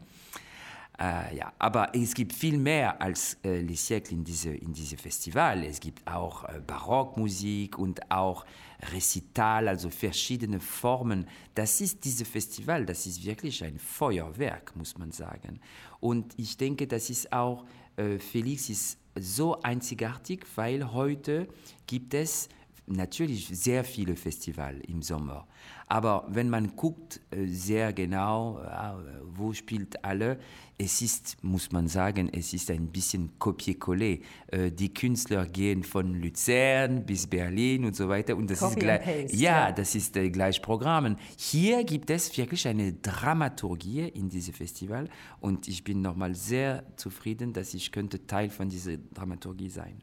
Äh, 0.99 1.37
ja, 1.37 1.53
aber 1.59 1.93
es 1.93 2.15
gibt 2.15 2.33
viel 2.33 2.57
mehr 2.57 2.99
als 2.99 3.37
äh, 3.43 3.61
Les 3.61 3.87
Siècles 3.87 4.11
in 4.11 4.23
diesem 4.23 4.55
in 4.55 4.73
diese 4.73 4.97
Festival. 4.97 5.63
Es 5.63 5.79
gibt 5.79 6.07
auch 6.07 6.43
äh, 6.45 6.59
Barockmusik 6.65 7.77
und 7.77 8.09
auch 8.09 8.45
Recital, 8.91 9.67
also 9.67 9.91
verschiedene 9.91 10.59
Formen. 10.59 11.27
Das 11.53 11.81
ist 11.81 12.03
dieses 12.03 12.27
Festival, 12.27 12.85
das 12.85 13.05
ist 13.05 13.23
wirklich 13.23 13.63
ein 13.63 13.77
Feuerwerk, 13.77 14.75
muss 14.75 14.97
man 14.97 15.11
sagen. 15.11 15.59
Und 15.99 16.33
ich 16.37 16.57
denke, 16.57 16.87
das 16.87 17.11
ist 17.11 17.31
auch, 17.31 17.65
äh, 17.95 18.17
Felix 18.17 18.69
ist 18.69 18.97
so 19.19 19.61
einzigartig, 19.61 20.45
weil 20.55 20.93
heute 20.93 21.47
gibt 21.85 22.15
es 22.15 22.49
natürlich 22.87 23.47
sehr 23.47 23.83
viele 23.83 24.15
Festivals 24.15 24.79
im 24.87 25.01
Sommer. 25.01 25.47
Aber 25.87 26.25
wenn 26.29 26.49
man 26.49 26.75
guckt 26.75 27.21
äh, 27.31 27.47
sehr 27.47 27.93
genau, 27.93 28.59
äh, 28.59 28.93
wo 29.23 29.53
spielt 29.53 30.03
alle, 30.03 30.37
es 30.77 31.01
ist, 31.01 31.43
muss 31.43 31.71
man 31.71 31.87
sagen, 31.87 32.29
es 32.31 32.53
ist 32.53 32.69
ein 32.71 32.87
bisschen 32.87 33.39
Copier-Coller. 33.39 34.17
Äh, 34.47 34.71
die 34.71 34.93
Künstler 34.93 35.45
gehen 35.45 35.83
von 35.83 36.13
Luzern 36.13 37.05
bis 37.05 37.25
Berlin 37.27 37.85
und 37.85 37.95
so 37.95 38.09
weiter. 38.09 38.35
Und 38.35 38.49
das 38.49 38.59
Copy 38.59 38.73
ist 38.73 38.79
gleich, 38.79 39.03
paste, 39.03 39.35
ja, 39.37 39.67
ja. 39.67 39.71
das 39.71 39.95
ist 39.95 40.13
gleich 40.13 40.61
Programmen. 40.61 41.17
Hier 41.37 41.83
gibt 41.83 42.09
es 42.09 42.37
wirklich 42.37 42.67
eine 42.67 42.93
Dramaturgie 42.93 44.07
in 44.09 44.29
diesem 44.29 44.53
Festival 44.53 45.09
und 45.39 45.67
ich 45.67 45.83
bin 45.83 46.01
nochmal 46.01 46.35
sehr 46.35 46.83
zufrieden, 46.97 47.53
dass 47.53 47.73
ich 47.73 47.91
könnte 47.91 48.27
Teil 48.27 48.49
von 48.49 48.69
dieser 48.69 48.97
Dramaturgie 48.97 49.69
sein. 49.69 50.01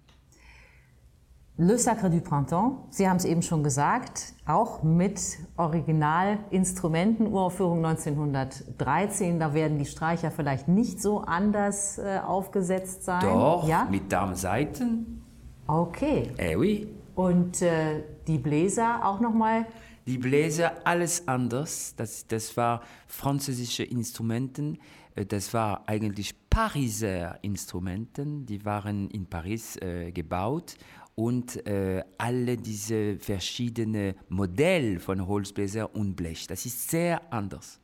Le 1.56 1.78
Sacre 1.78 2.10
du 2.10 2.20
Printemps, 2.20 2.80
Sie 2.90 3.08
haben 3.08 3.16
es 3.18 3.24
eben 3.24 3.40
schon 3.40 3.62
gesagt, 3.62 4.34
auch 4.44 4.82
mit 4.82 5.20
Originalinstrumenten, 5.56 7.28
Uraufführung 7.28 7.78
1913. 7.86 9.38
Da 9.38 9.54
werden 9.54 9.78
die 9.78 9.84
Streicher 9.84 10.32
vielleicht 10.32 10.66
nicht 10.66 11.00
so 11.00 11.20
anders 11.20 11.98
äh, 11.98 12.18
aufgesetzt 12.26 13.04
sein. 13.04 13.20
Doch, 13.20 13.68
ja? 13.68 13.86
mit 13.88 14.10
Darmseiten. 14.10 15.22
Okay. 15.68 16.32
Eh 16.38 16.56
oui. 16.56 16.88
Und 17.14 17.62
äh, 17.62 18.02
die 18.26 18.38
Bläser 18.38 19.06
auch 19.06 19.20
nochmal 19.20 19.66
Die 20.06 20.18
Bläser, 20.18 20.72
alles 20.82 21.28
anders. 21.28 21.94
Das, 21.96 22.26
das 22.26 22.56
war 22.56 22.80
französische 23.06 23.84
Instrumenten. 23.84 24.78
Äh, 25.14 25.24
Das 25.24 25.54
war 25.54 25.84
eigentlich 25.86 26.34
Pariser 26.50 27.38
Instrumenten. 27.42 28.44
Die 28.44 28.64
waren 28.64 29.08
in 29.10 29.26
Paris 29.26 29.76
äh, 29.76 30.10
gebaut. 30.10 30.74
Und 31.14 31.64
äh, 31.66 32.02
alle 32.18 32.56
diese 32.56 33.16
verschiedenen 33.18 34.14
Modelle 34.28 34.98
von 34.98 35.26
Holzbläser 35.26 35.94
und 35.94 36.16
Blech. 36.16 36.46
Das 36.46 36.66
ist 36.66 36.90
sehr 36.90 37.32
anders. 37.32 37.80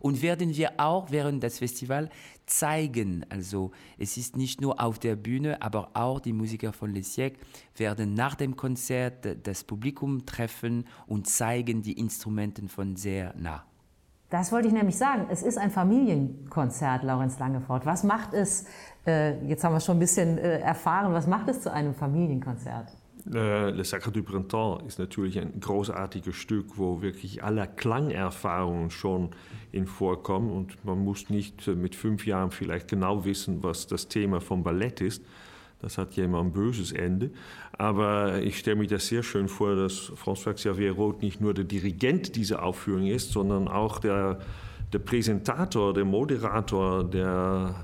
Und 0.00 0.20
werden 0.20 0.56
wir 0.56 0.80
auch 0.80 1.10
während 1.10 1.42
des 1.42 1.58
Festivals 1.58 2.10
zeigen. 2.46 3.24
Also 3.28 3.70
es 3.98 4.16
ist 4.16 4.36
nicht 4.36 4.60
nur 4.60 4.80
auf 4.80 4.98
der 4.98 5.16
Bühne, 5.16 5.62
aber 5.62 5.90
auch 5.94 6.18
die 6.18 6.32
Musiker 6.32 6.72
von 6.72 6.92
Les 6.92 7.16
Siècles 7.16 7.36
werden 7.76 8.14
nach 8.14 8.34
dem 8.34 8.56
Konzert 8.56 9.46
das 9.46 9.62
Publikum 9.62 10.26
treffen 10.26 10.86
und 11.06 11.28
zeigen 11.28 11.82
die 11.82 11.98
Instrumente 11.98 12.66
von 12.68 12.96
sehr 12.96 13.34
nah. 13.36 13.64
Das 14.32 14.50
wollte 14.50 14.66
ich 14.66 14.72
nämlich 14.72 14.96
sagen. 14.96 15.26
Es 15.28 15.42
ist 15.42 15.58
ein 15.58 15.70
Familienkonzert, 15.70 17.02
Laurenz 17.02 17.38
Langefort. 17.38 17.84
Was 17.84 18.02
macht 18.02 18.32
es, 18.32 18.64
äh, 19.06 19.38
jetzt 19.46 19.62
haben 19.62 19.74
wir 19.74 19.80
schon 19.80 19.96
ein 19.96 20.00
bisschen 20.00 20.38
äh, 20.38 20.60
erfahren, 20.60 21.12
was 21.12 21.26
macht 21.26 21.48
es 21.50 21.60
zu 21.60 21.70
einem 21.70 21.94
Familienkonzert? 21.94 22.96
Äh, 23.30 23.68
Le 23.68 23.84
Sacre 23.84 24.10
du 24.10 24.22
Printemps 24.22 24.84
ist 24.86 24.98
natürlich 24.98 25.38
ein 25.38 25.60
großartiges 25.60 26.34
Stück, 26.34 26.78
wo 26.78 27.02
wirklich 27.02 27.44
alle 27.44 27.68
Klangerfahrungen 27.68 28.90
schon 28.90 29.32
in 29.70 29.86
vorkommen 29.86 30.50
und 30.50 30.82
man 30.82 31.04
muss 31.04 31.28
nicht 31.28 31.68
äh, 31.68 31.74
mit 31.74 31.94
fünf 31.94 32.26
Jahren 32.26 32.50
vielleicht 32.50 32.88
genau 32.88 33.26
wissen, 33.26 33.62
was 33.62 33.86
das 33.86 34.08
Thema 34.08 34.40
vom 34.40 34.62
Ballett 34.62 35.02
ist. 35.02 35.22
Das 35.82 35.98
hat 35.98 36.14
ja 36.14 36.24
immer 36.24 36.40
ein 36.40 36.52
böses 36.52 36.92
Ende. 36.92 37.30
Aber 37.76 38.40
ich 38.40 38.58
stelle 38.58 38.76
mir 38.76 38.86
das 38.86 39.08
sehr 39.08 39.22
schön 39.22 39.48
vor, 39.48 39.74
dass 39.74 40.12
François 40.12 40.54
Xavier 40.54 40.92
Roth 40.92 41.22
nicht 41.22 41.40
nur 41.40 41.54
der 41.54 41.64
Dirigent 41.64 42.36
dieser 42.36 42.62
Aufführung 42.62 43.06
ist, 43.08 43.32
sondern 43.32 43.66
auch 43.66 43.98
der, 43.98 44.38
der 44.92 45.00
Präsentator, 45.00 45.92
der 45.92 46.04
Moderator, 46.04 47.02
der 47.04 47.74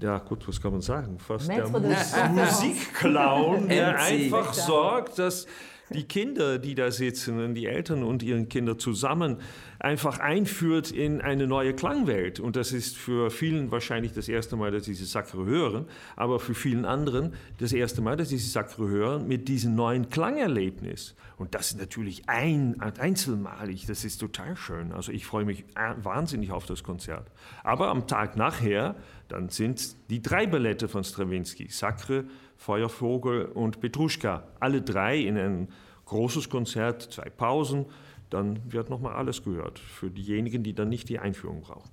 ja 0.00 0.18
gut, 0.18 0.46
was 0.46 0.60
kann 0.60 0.72
man 0.72 0.80
sagen? 0.80 1.18
Fast 1.18 1.50
Maître 1.50 1.72
der 1.72 1.80
de 1.80 1.88
Mus. 1.88 2.62
Musikclown, 2.62 3.68
der 3.68 3.98
einfach 4.00 4.54
sorgt, 4.54 5.18
dass 5.18 5.46
die 5.92 6.04
Kinder, 6.04 6.58
die 6.58 6.74
da 6.74 6.90
sitzen, 6.90 7.54
die 7.54 7.66
Eltern 7.66 8.02
und 8.02 8.22
ihren 8.22 8.48
Kinder 8.48 8.78
zusammen 8.78 9.38
einfach 9.78 10.18
einführt 10.18 10.90
in 10.90 11.20
eine 11.20 11.46
neue 11.46 11.74
Klangwelt. 11.74 12.38
Und 12.38 12.56
das 12.56 12.72
ist 12.72 12.96
für 12.96 13.30
vielen 13.30 13.70
wahrscheinlich 13.70 14.12
das 14.12 14.28
erste 14.28 14.56
Mal, 14.56 14.70
dass 14.70 14.84
sie 14.84 14.92
diese 14.92 15.06
Sacre 15.06 15.44
hören, 15.46 15.86
aber 16.16 16.38
für 16.38 16.54
vielen 16.54 16.84
anderen 16.84 17.34
das 17.58 17.72
erste 17.72 18.02
Mal, 18.02 18.16
dass 18.16 18.28
sie 18.28 18.36
diese 18.36 18.50
Sacre 18.50 18.88
hören 18.88 19.26
mit 19.26 19.48
diesem 19.48 19.74
neuen 19.74 20.10
Klangerlebnis. 20.10 21.14
Und 21.36 21.54
das 21.54 21.70
ist 21.70 21.80
natürlich 21.80 22.28
ein, 22.28 22.78
einzelmalig, 22.80 23.86
das 23.86 24.04
ist 24.04 24.18
total 24.18 24.56
schön. 24.56 24.92
Also 24.92 25.10
ich 25.10 25.24
freue 25.24 25.46
mich 25.46 25.64
äh, 25.74 25.94
wahnsinnig 26.02 26.52
auf 26.52 26.66
das 26.66 26.82
Konzert. 26.82 27.30
Aber 27.64 27.88
am 27.88 28.06
Tag 28.06 28.36
nachher, 28.36 28.94
dann 29.28 29.48
sind 29.48 29.96
die 30.10 30.20
drei 30.20 30.46
Ballette 30.46 30.88
von 30.88 31.02
Stravinsky, 31.02 31.68
Sacre, 31.70 32.24
Feuervogel 32.60 33.46
und 33.46 33.80
Petruschka, 33.80 34.44
alle 34.60 34.82
drei 34.82 35.16
in 35.16 35.38
ein 35.38 35.68
großes 36.04 36.50
Konzert, 36.50 37.00
zwei 37.00 37.30
Pausen, 37.30 37.86
dann 38.28 38.60
wird 38.70 38.90
nochmal 38.90 39.14
alles 39.14 39.42
gehört 39.42 39.78
für 39.78 40.10
diejenigen, 40.10 40.62
die 40.62 40.74
dann 40.74 40.90
nicht 40.90 41.08
die 41.08 41.18
Einführung 41.18 41.62
brauchen. 41.62 41.88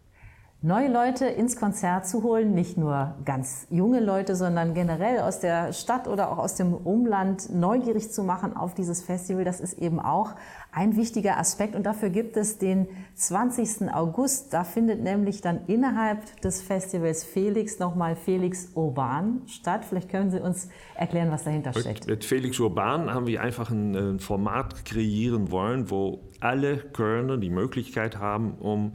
Neue 0.64 0.92
Leute 0.92 1.26
ins 1.26 1.56
Konzert 1.56 2.08
zu 2.08 2.24
holen, 2.24 2.56
nicht 2.56 2.80
nur 2.80 3.14
ganz 3.26 3.68
junge 3.70 4.00
Leute, 4.00 4.36
sondern 4.36 4.74
generell 4.74 5.20
aus 5.20 5.40
der 5.40 5.72
Stadt 5.72 6.08
oder 6.08 6.32
auch 6.32 6.40
aus 6.40 6.56
dem 6.56 6.74
Umland 6.74 7.54
neugierig 7.54 8.12
zu 8.12 8.24
machen 8.24 8.58
auf 8.58 8.74
dieses 8.74 9.04
Festival, 9.04 9.44
das 9.44 9.60
ist 9.60 9.78
eben 9.78 10.00
auch 10.00 10.32
ein 10.72 10.96
wichtiger 10.96 11.38
Aspekt. 11.38 11.76
Und 11.76 11.86
dafür 11.86 12.10
gibt 12.10 12.38
es 12.38 12.58
den 12.58 12.88
20. 13.14 13.94
August. 13.94 14.52
Da 14.52 14.64
findet 14.64 15.04
nämlich 15.04 15.42
dann 15.42 15.60
innerhalb 15.68 16.42
des 16.42 16.64
Festivals 16.64 17.24
Felix 17.24 17.78
nochmal 17.78 18.16
Felix 18.16 18.70
Urban 18.74 19.44
statt. 19.46 19.86
Vielleicht 19.88 20.10
können 20.10 20.32
Sie 20.32 20.40
uns 20.40 20.70
erklären, 20.96 21.30
was 21.30 21.44
dahinter 21.44 21.72
steckt. 21.72 22.08
Mit 22.08 22.26
Felix 22.26 22.60
Urban 22.60 23.14
haben 23.14 23.28
wir 23.28 23.42
einfach 23.42 23.70
ein, 23.70 23.96
ein 23.96 24.20
Format 24.20 24.86
kreieren 24.86 25.52
wollen, 25.52 25.92
wo 25.92 26.22
alle 26.40 26.78
Kölner 26.78 27.38
die 27.38 27.52
Möglichkeit 27.52 28.18
haben, 28.18 28.56
um 28.56 28.94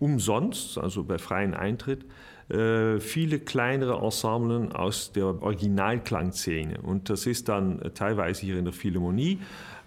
umsonst, 0.00 0.78
also 0.78 1.04
bei 1.04 1.18
freiem 1.18 1.54
Eintritt, 1.54 2.04
äh, 2.48 2.98
viele 2.98 3.40
kleinere 3.40 4.02
Ensemblen 4.02 4.72
aus 4.72 5.12
der 5.12 5.42
Originalklangszene. 5.42 6.80
Und 6.80 7.10
das 7.10 7.26
ist 7.26 7.48
dann 7.48 7.80
teilweise 7.94 8.42
hier 8.46 8.58
in 8.58 8.64
der 8.64 8.72
Philharmonie, 8.72 9.40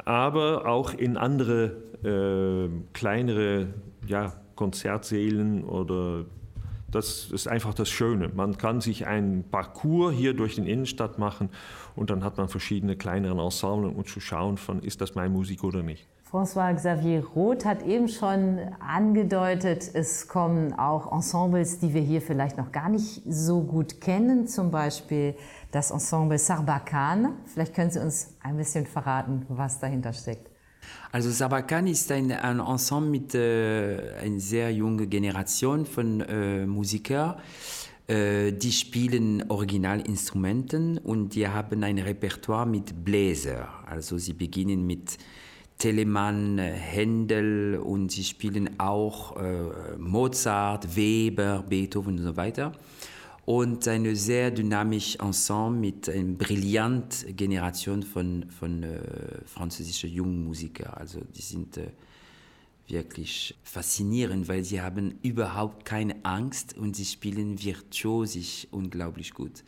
aber 0.06 0.68
auch 0.68 0.94
in 0.94 1.18
andere 1.18 1.76
äh, 2.04 2.70
kleinere 2.94 3.68
ja, 4.08 4.34
Konzertsälen 4.56 5.64
oder 5.64 6.26
Das 6.92 7.32
ist 7.32 7.48
einfach 7.48 7.74
das 7.74 7.90
Schöne. 7.90 8.30
Man 8.36 8.58
kann 8.58 8.82
sich 8.82 9.08
einen 9.08 9.44
Parcours 9.50 10.14
hier 10.14 10.34
durch 10.34 10.56
den 10.56 10.68
Innenstadt 10.68 11.18
machen 11.18 11.50
und 11.96 12.10
dann 12.10 12.24
hat 12.24 12.38
man 12.38 12.50
verschiedene 12.50 12.98
kleinere 12.98 13.42
Ensembles, 13.42 13.94
um 13.96 14.06
zu 14.06 14.20
schauen, 14.20 14.58
von, 14.58 14.84
ist 14.84 15.00
das 15.00 15.16
meine 15.16 15.30
Musik 15.30 15.64
oder 15.64 15.84
nicht. 15.84 16.06
François 16.32 16.74
Xavier 16.74 17.26
Roth 17.36 17.66
hat 17.66 17.86
eben 17.86 18.08
schon 18.08 18.58
angedeutet, 18.80 19.92
es 19.94 20.30
kommen 20.30 20.72
auch 20.72 21.12
Ensembles, 21.12 21.80
die 21.80 21.94
wir 21.94 22.00
hier 22.00 22.22
vielleicht 22.22 22.58
noch 22.58 22.72
gar 22.72 22.88
nicht 22.88 23.22
so 23.28 23.60
gut 23.60 24.00
kennen, 24.00 24.48
zum 24.48 24.72
Beispiel 24.72 25.36
das 25.72 25.92
Ensemble 25.92 26.38
Sarbacane. 26.38 27.34
Vielleicht 27.48 27.74
können 27.76 27.92
Sie 27.92 28.00
uns 28.00 28.36
ein 28.40 28.56
bisschen 28.56 28.86
verraten, 28.86 29.46
was 29.50 29.82
dahinter 29.82 30.14
steckt. 30.14 30.50
Also 31.12 31.30
Sarbacane 31.30 31.92
ist 31.92 32.10
ein, 32.14 32.32
ein 32.32 32.62
Ensemble 32.62 33.10
mit 33.12 33.36
äh, 33.36 34.14
einer 34.24 34.40
sehr 34.40 34.72
jungen 34.72 35.10
Generation 35.10 35.86
von 35.86 36.22
äh, 36.22 36.66
Musikern. 36.66 37.42
Äh, 38.08 38.54
die 38.54 38.72
spielen 38.72 39.44
Originalinstrumenten 39.50 40.98
und 40.98 41.36
die 41.36 41.46
haben 41.46 41.84
ein 41.84 41.98
Repertoire 41.98 42.66
mit 42.66 43.04
Bläser. 43.04 43.68
Also 43.86 44.18
sie 44.18 44.32
beginnen 44.32 44.88
mit 44.88 45.18
Telemann, 45.82 46.60
Händel 46.60 47.82
und 47.84 48.12
sie 48.12 48.24
spielen 48.24 48.80
auch 48.80 49.36
äh, 49.38 49.98
Mozart, 49.98 50.96
Weber, 50.96 51.66
Beethoven 51.68 52.20
und 52.20 52.24
so 52.24 52.38
weiter. 52.38 52.74
Und 53.46 53.88
eine 53.88 54.16
sehr 54.16 54.52
dynamische 54.52 55.18
Ensemble 55.18 55.80
mit 55.80 56.08
einer 56.08 56.36
brillanten 56.36 57.36
Generation 57.36 58.04
von, 58.04 58.46
von 58.52 58.84
äh, 58.84 59.00
französischen 59.48 60.12
jungen 60.12 60.44
Musikern. 60.44 60.94
Also 60.94 61.22
die 61.36 61.42
sind 61.42 61.78
äh, 61.78 61.88
wirklich 62.86 63.56
faszinierend, 63.64 64.48
weil 64.48 64.64
sie 64.64 64.82
haben 64.82 65.16
überhaupt 65.24 65.84
keine 65.84 66.16
Angst 66.22 66.78
und 66.78 66.96
sie 66.96 67.06
spielen 67.06 67.60
virtuosisch 67.60 68.68
unglaublich 68.70 69.34
gut. 69.34 69.64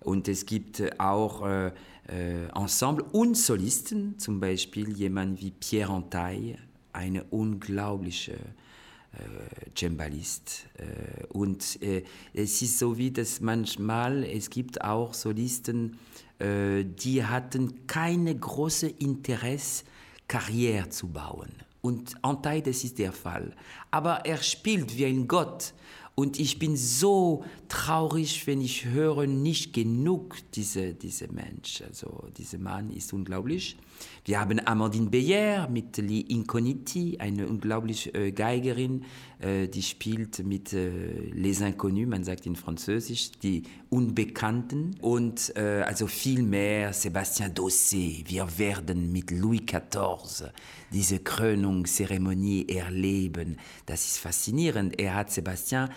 Und 0.00 0.26
es 0.26 0.46
gibt 0.46 0.82
auch 0.98 1.70
äh, 2.08 2.46
Ensemble 2.54 3.04
und 3.12 3.36
Solisten, 3.36 4.18
zum 4.18 4.40
Beispiel 4.40 4.96
jemand 4.96 5.40
wie 5.40 5.50
Pierre 5.50 5.92
Antaille, 5.92 6.58
eine 6.92 7.24
unglaubliche 7.24 8.32
äh, 8.32 9.70
Cembalist. 9.76 10.66
Äh, 10.76 11.24
und 11.28 11.82
äh, 11.82 12.04
es 12.32 12.62
ist 12.62 12.78
so 12.78 12.96
wie, 12.98 13.10
dass 13.10 13.40
manchmal, 13.40 14.24
es 14.24 14.50
gibt 14.50 14.82
auch 14.82 15.14
Solisten, 15.14 15.98
äh, 16.38 16.84
die 16.84 17.24
hatten 17.24 17.86
keine 17.86 18.34
große 18.36 18.88
Interesse, 18.88 19.84
Karriere 20.26 20.88
zu 20.88 21.08
bauen. 21.08 21.50
Und 21.80 22.14
Antaille, 22.22 22.62
das 22.62 22.82
ist 22.82 22.98
der 22.98 23.12
Fall. 23.12 23.54
Aber 23.90 24.24
er 24.24 24.38
spielt 24.38 24.96
wie 24.96 25.04
ein 25.04 25.28
Gott. 25.28 25.74
Und 26.16 26.38
ich 26.38 26.60
bin 26.60 26.76
so 26.76 27.44
traurig, 27.68 28.46
wenn 28.46 28.60
ich 28.60 28.84
höre 28.84 29.26
nicht 29.26 29.72
genug 29.72 30.36
diese, 30.54 30.94
diese 30.94 31.26
Mensch. 31.32 31.82
Also 31.82 32.28
dieser 32.36 32.58
Mann 32.58 32.90
ist 32.90 33.12
unglaublich. 33.12 33.76
Wir 34.24 34.40
haben 34.40 34.64
Amandine 34.64 35.10
Beyer 35.10 35.68
mit 35.68 35.96
Li 35.96 36.20
Incogniti, 36.20 37.18
eine 37.18 37.46
unglaubliche 37.46 38.14
äh, 38.14 38.32
Geigerin, 38.32 39.04
äh, 39.40 39.68
die 39.68 39.82
spielt 39.82 40.44
mit 40.44 40.72
äh, 40.72 40.88
Les 41.32 41.60
Inconnus, 41.60 42.06
man 42.06 42.24
sagt 42.24 42.46
in 42.46 42.56
Französisch, 42.56 43.32
die 43.42 43.64
Unbekannten. 43.90 44.96
Und 45.00 45.54
äh, 45.56 45.82
also 45.86 46.06
viel 46.06 46.42
mehr 46.42 46.92
Sébastien 46.94 47.52
Dossé. 47.52 48.24
Wir 48.26 48.46
werden 48.58 49.12
mit 49.12 49.30
Louis 49.30 49.62
XIV 49.66 50.50
diese 50.92 51.18
Krönungszeremonie 51.18 52.66
erleben. 52.68 53.58
Das 53.86 54.06
ist 54.06 54.18
faszinierend. 54.18 54.98
Er 54.98 55.14
hat 55.14 55.30
Sébastien 55.30 55.90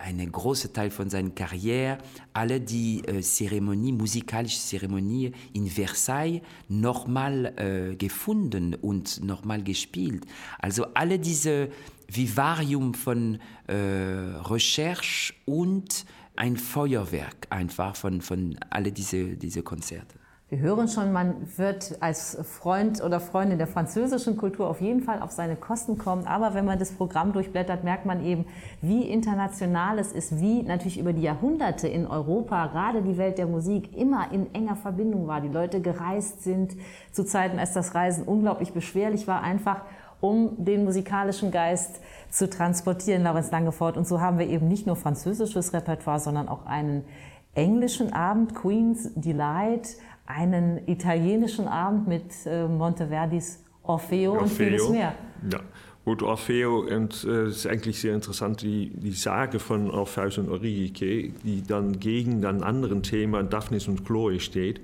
einen 0.00 0.30
großen 0.30 0.72
Teil 0.72 0.90
von 0.90 1.10
seiner 1.10 1.30
Karriere, 1.30 1.98
alle 2.32 2.60
die 2.60 3.02
äh, 3.04 3.20
Zeremonie, 3.20 3.92
musikalische 3.92 4.58
Zeremonie 4.58 5.32
in 5.52 5.66
Versailles 5.66 6.42
nochmal 6.68 7.52
äh, 7.56 7.96
gefunden 7.96 8.74
und 8.74 9.22
nochmal 9.24 9.62
gespielt. 9.62 10.24
Also 10.58 10.86
alle 10.94 11.18
diese 11.18 11.68
Vivarium 12.08 12.94
von 12.94 13.38
äh, 13.66 13.74
Recherche 13.74 15.34
und 15.46 16.04
ein 16.36 16.56
Feuerwerk 16.56 17.46
einfach 17.50 17.96
von, 17.96 18.20
von 18.20 18.58
alle 18.70 18.92
diese, 18.92 19.36
diese 19.36 19.62
Konzerte. 19.62 20.21
Wir 20.52 20.58
hören 20.58 20.86
schon, 20.86 21.12
man 21.12 21.34
wird 21.56 21.96
als 22.00 22.36
Freund 22.42 23.02
oder 23.02 23.20
Freundin 23.20 23.56
der 23.56 23.66
französischen 23.66 24.36
Kultur 24.36 24.68
auf 24.68 24.82
jeden 24.82 25.00
Fall 25.00 25.22
auf 25.22 25.30
seine 25.30 25.56
Kosten 25.56 25.96
kommen. 25.96 26.26
Aber 26.26 26.52
wenn 26.52 26.66
man 26.66 26.78
das 26.78 26.92
Programm 26.92 27.32
durchblättert, 27.32 27.84
merkt 27.84 28.04
man 28.04 28.22
eben, 28.22 28.44
wie 28.82 29.08
international 29.08 29.98
es 29.98 30.12
ist, 30.12 30.42
wie 30.42 30.62
natürlich 30.62 30.98
über 30.98 31.14
die 31.14 31.22
Jahrhunderte 31.22 31.88
in 31.88 32.06
Europa 32.06 32.66
gerade 32.66 33.00
die 33.00 33.16
Welt 33.16 33.38
der 33.38 33.46
Musik 33.46 33.96
immer 33.96 34.30
in 34.30 34.54
enger 34.54 34.76
Verbindung 34.76 35.26
war. 35.26 35.40
Die 35.40 35.48
Leute 35.48 35.80
gereist 35.80 36.42
sind 36.42 36.76
zu 37.12 37.24
Zeiten, 37.24 37.58
als 37.58 37.72
das 37.72 37.94
Reisen 37.94 38.24
unglaublich 38.24 38.74
beschwerlich 38.74 39.26
war, 39.26 39.42
einfach 39.42 39.80
um 40.20 40.62
den 40.62 40.84
musikalischen 40.84 41.50
Geist 41.50 41.98
zu 42.28 42.50
transportieren, 42.50 43.24
Lorenz 43.24 43.50
Langefort. 43.50 43.96
Und 43.96 44.06
so 44.06 44.20
haben 44.20 44.38
wir 44.38 44.46
eben 44.46 44.68
nicht 44.68 44.86
nur 44.86 44.96
französisches 44.96 45.72
Repertoire, 45.72 46.20
sondern 46.20 46.48
auch 46.48 46.66
einen 46.66 47.06
englischen 47.54 48.12
Abend, 48.12 48.54
Queen's 48.54 49.10
Delight, 49.14 49.96
einen 50.26 50.86
italienischen 50.86 51.68
Abend 51.68 52.08
mit 52.08 52.24
äh, 52.46 52.66
Monteverdis 52.66 53.62
Orfeo, 53.82 54.32
Orfeo, 54.32 54.42
und 54.42 54.48
vieles 54.48 54.88
mehr. 54.88 55.14
Ja. 55.50 55.60
Gut, 56.04 56.22
Orfeo, 56.22 56.80
und 56.80 57.14
es 57.14 57.24
äh, 57.24 57.46
ist 57.48 57.66
eigentlich 57.66 58.00
sehr 58.00 58.14
interessant, 58.14 58.62
die, 58.62 58.90
die 58.90 59.12
Sage 59.12 59.60
von 59.60 59.88
Orpheus 59.88 60.36
und 60.38 60.48
Eurydike, 60.48 61.32
die 61.44 61.62
dann 61.62 62.00
gegen 62.00 62.42
dann 62.42 62.64
anderen 62.64 63.04
Thema 63.04 63.44
Daphnis 63.44 63.86
und 63.86 64.04
Chloe 64.04 64.40
steht. 64.40 64.80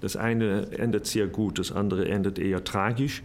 Das 0.00 0.16
eine 0.16 0.70
endet 0.72 1.06
sehr 1.06 1.26
gut, 1.26 1.58
das 1.58 1.72
andere 1.72 2.08
endet 2.08 2.38
eher 2.38 2.62
tragisch. 2.64 3.22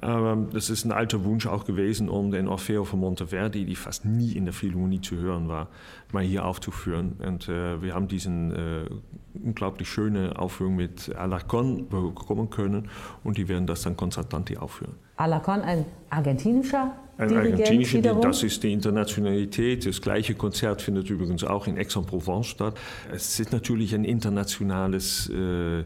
Aber 0.00 0.46
das 0.52 0.70
ist 0.70 0.84
ein 0.84 0.92
alter 0.92 1.24
Wunsch 1.24 1.46
auch 1.46 1.64
gewesen, 1.64 2.08
um 2.08 2.30
den 2.30 2.48
Orfeo 2.48 2.84
von 2.84 3.00
Monteverdi, 3.00 3.64
die 3.64 3.76
fast 3.76 4.04
nie 4.04 4.32
in 4.32 4.44
der 4.44 4.54
Philharmonie 4.54 5.00
zu 5.00 5.16
hören 5.16 5.48
war, 5.48 5.68
mal 6.12 6.22
hier 6.22 6.44
aufzuführen. 6.44 7.16
Und 7.24 7.48
äh, 7.48 7.82
wir 7.82 7.94
haben 7.94 8.08
diesen 8.08 8.52
äh, 8.52 8.84
unglaublich 9.42 9.88
schöne 9.88 10.38
Aufführung 10.38 10.76
mit 10.76 11.14
Alarcon 11.14 11.88
bekommen 11.88 12.50
können 12.50 12.88
und 13.22 13.38
die 13.38 13.48
werden 13.48 13.66
das 13.66 13.82
dann 13.82 13.96
Concertanti 13.96 14.56
aufführen. 14.56 14.94
Alarcon, 15.16 15.60
ein 15.60 15.84
argentinischer 16.10 16.92
ein 17.16 17.28
Dirigent 17.28 17.60
argentinischer, 17.60 18.14
das 18.20 18.42
ist 18.42 18.62
die 18.62 18.72
Internationalität. 18.72 19.86
Das 19.86 20.00
gleiche 20.00 20.34
Konzert 20.34 20.82
findet 20.82 21.10
übrigens 21.10 21.44
auch 21.44 21.68
in 21.68 21.78
Aix-en-Provence 21.78 22.46
statt. 22.46 22.74
Es 23.12 23.38
ist 23.38 23.52
natürlich 23.52 23.94
ein 23.94 24.04
internationales 24.04 25.30
äh, 25.30 25.84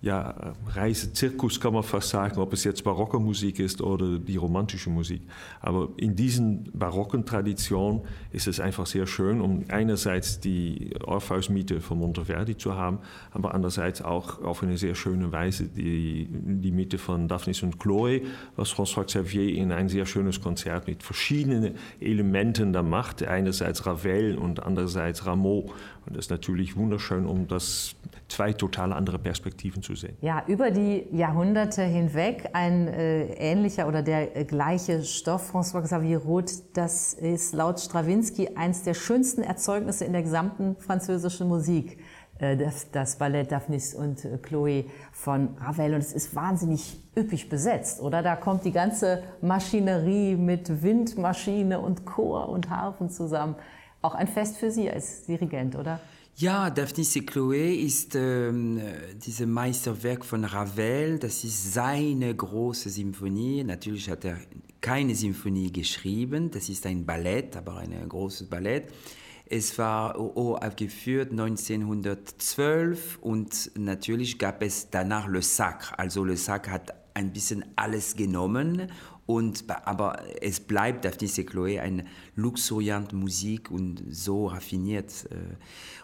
ja, 0.00 0.54
Reisezirkus 0.68 1.60
kann 1.60 1.74
man 1.74 1.82
fast 1.82 2.10
sagen, 2.10 2.38
ob 2.38 2.52
es 2.52 2.62
jetzt 2.62 2.84
barocke 2.84 3.18
Musik 3.18 3.58
ist 3.58 3.82
oder 3.82 4.18
die 4.18 4.36
romantische 4.36 4.90
Musik. 4.90 5.22
Aber 5.60 5.88
in 5.96 6.14
diesen 6.14 6.70
barocken 6.72 7.26
Traditionen 7.26 8.02
ist 8.30 8.46
es 8.46 8.60
einfach 8.60 8.86
sehr 8.86 9.08
schön, 9.08 9.40
um 9.40 9.64
einerseits 9.68 10.38
die 10.38 10.92
Orpheus-Miete 11.04 11.80
von 11.80 11.98
Monteverdi 11.98 12.56
zu 12.56 12.76
haben, 12.76 13.00
aber 13.32 13.54
andererseits 13.54 14.00
auch 14.00 14.40
auf 14.42 14.62
eine 14.62 14.78
sehr 14.78 14.94
schöne 14.94 15.32
Weise 15.32 15.64
die, 15.64 16.28
die 16.30 16.70
Miete 16.70 16.98
von 16.98 17.26
Daphnis 17.26 17.64
und 17.64 17.80
Chloe, 17.80 18.22
was 18.54 18.70
François 18.70 19.04
Xavier 19.04 19.52
in 19.52 19.72
ein 19.72 19.88
sehr 19.88 20.06
schönes 20.06 20.40
Konzert 20.40 20.86
mit 20.86 21.02
verschiedenen 21.02 21.74
Elementen 22.00 22.72
da 22.72 22.84
macht. 22.84 23.24
Einerseits 23.24 23.84
Ravel 23.84 24.38
und 24.38 24.62
andererseits 24.62 25.26
Rameau. 25.26 25.72
Und 26.06 26.16
das 26.16 26.26
ist 26.26 26.30
natürlich 26.30 26.76
wunderschön, 26.76 27.26
um 27.26 27.48
das 27.48 27.96
zwei 28.28 28.52
total 28.52 28.92
andere 28.92 29.18
Perspektiven 29.18 29.82
zu 29.82 29.94
sehen. 29.94 30.16
Ja, 30.20 30.42
über 30.46 30.70
die 30.70 31.06
Jahrhunderte 31.12 31.82
hinweg 31.82 32.50
ein 32.52 32.88
äh, 32.88 33.24
ähnlicher 33.34 33.88
oder 33.88 34.02
der 34.02 34.36
äh, 34.36 34.44
gleiche 34.44 35.02
Stoff, 35.02 35.54
François 35.54 35.82
Xavier 35.82 36.18
Roth, 36.18 36.76
das 36.76 37.14
ist 37.14 37.54
laut 37.54 37.80
Strawinski 37.80 38.50
eines 38.54 38.82
der 38.82 38.94
schönsten 38.94 39.42
Erzeugnisse 39.42 40.04
in 40.04 40.12
der 40.12 40.22
gesamten 40.22 40.76
französischen 40.76 41.48
Musik. 41.48 41.98
Äh, 42.38 42.56
das, 42.56 42.90
das 42.90 43.16
Ballett 43.16 43.50
Daphnis 43.50 43.94
und 43.94 44.26
Chloe 44.42 44.84
von 45.12 45.56
Ravel. 45.58 45.94
Und 45.94 46.00
es 46.00 46.12
ist 46.12 46.34
wahnsinnig 46.34 47.00
üppig 47.16 47.48
besetzt, 47.48 48.00
oder? 48.00 48.22
Da 48.22 48.36
kommt 48.36 48.64
die 48.64 48.72
ganze 48.72 49.22
Maschinerie 49.40 50.36
mit 50.36 50.82
Windmaschine 50.82 51.80
und 51.80 52.04
Chor 52.04 52.48
und 52.48 52.70
Harfen 52.70 53.10
zusammen 53.10 53.56
auch 54.00 54.14
ein 54.14 54.28
Fest 54.28 54.58
für 54.58 54.70
Sie 54.70 54.90
als 54.90 55.24
Dirigent, 55.26 55.76
oder? 55.76 56.00
Ja, 56.40 56.70
Daphnis 56.70 57.16
et 57.16 57.28
Chloé 57.28 57.74
ist 57.74 58.14
ähm, 58.14 58.80
dieses 59.26 59.44
Meisterwerk 59.44 60.24
von 60.24 60.44
Ravel. 60.44 61.18
Das 61.18 61.42
ist 61.42 61.74
seine 61.74 62.32
große 62.32 62.90
Symphonie. 62.90 63.64
Natürlich 63.64 64.08
hat 64.08 64.24
er 64.24 64.38
keine 64.80 65.16
Symphonie 65.16 65.72
geschrieben. 65.72 66.48
Das 66.52 66.68
ist 66.68 66.86
ein 66.86 67.04
Ballett, 67.04 67.56
aber 67.56 67.78
ein 67.78 68.08
großes 68.08 68.48
Ballett. 68.48 68.84
Es 69.46 69.76
war 69.78 70.16
aufgeführt 70.16 71.32
1912 71.32 73.18
und 73.20 73.72
natürlich 73.76 74.38
gab 74.38 74.62
es 74.62 74.90
danach 74.90 75.26
Le 75.26 75.42
Sacre. 75.42 75.98
Also 75.98 76.22
Le 76.22 76.36
Sacre 76.36 76.70
hat 76.70 76.94
ein 77.14 77.32
bisschen 77.32 77.64
alles 77.74 78.14
genommen 78.14 78.92
und, 79.28 79.64
aber 79.84 80.22
es 80.40 80.58
bleibt 80.58 81.06
auf 81.06 81.18
diese 81.18 81.42
Chloé 81.42 81.82
eine 81.82 82.06
luxuriante 82.34 83.14
Musik 83.14 83.70
und 83.70 84.02
so 84.08 84.46
raffiniert. 84.46 85.26
Äh. 85.30 85.34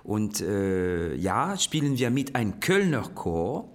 Und 0.06 0.42
äh, 0.42 1.14
ja, 1.14 1.56
spielen 1.56 1.96
wir 1.96 2.10
mit 2.10 2.34
einem 2.36 2.60
Kölner 2.60 3.08
Chor. 3.14 3.70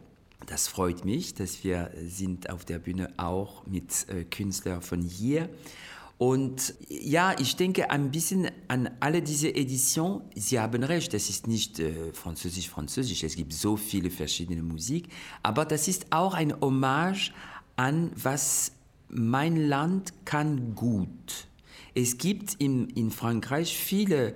Das 0.45 0.67
freut 0.67 1.03
mich, 1.03 1.33
dass 1.33 1.63
wir 1.63 1.89
sind 1.99 2.47
auf 2.51 2.63
der 2.63 2.77
Bühne 2.77 3.11
auch 3.17 3.65
mit 3.65 4.07
äh, 4.09 4.23
Künstlern 4.23 4.83
von 4.83 5.01
hier. 5.01 5.49
Und 6.19 6.75
ja, 6.87 7.33
ich 7.39 7.55
denke 7.55 7.89
ein 7.89 8.11
bisschen 8.11 8.51
an 8.67 8.91
alle 8.99 9.23
diese 9.23 9.49
Editionen. 9.49 10.21
Sie 10.35 10.59
haben 10.59 10.83
recht, 10.83 11.11
das 11.11 11.27
ist 11.27 11.47
nicht 11.47 11.79
äh, 11.79 12.13
französisch-französisch, 12.13 13.23
es 13.23 13.35
gibt 13.35 13.53
so 13.53 13.77
viele 13.77 14.11
verschiedene 14.11 14.61
Musik, 14.61 15.09
aber 15.41 15.65
das 15.65 15.87
ist 15.87 16.05
auch 16.11 16.35
ein 16.35 16.53
Hommage 16.61 17.31
an 17.77 18.11
was 18.15 18.73
mein 19.09 19.55
Land 19.67 20.13
kann 20.25 20.75
gut. 20.75 21.47
Es 21.95 22.17
gibt 22.17 22.55
in, 22.55 22.89
in 22.89 23.11
Frankreich 23.11 23.75
viele, 23.75 24.35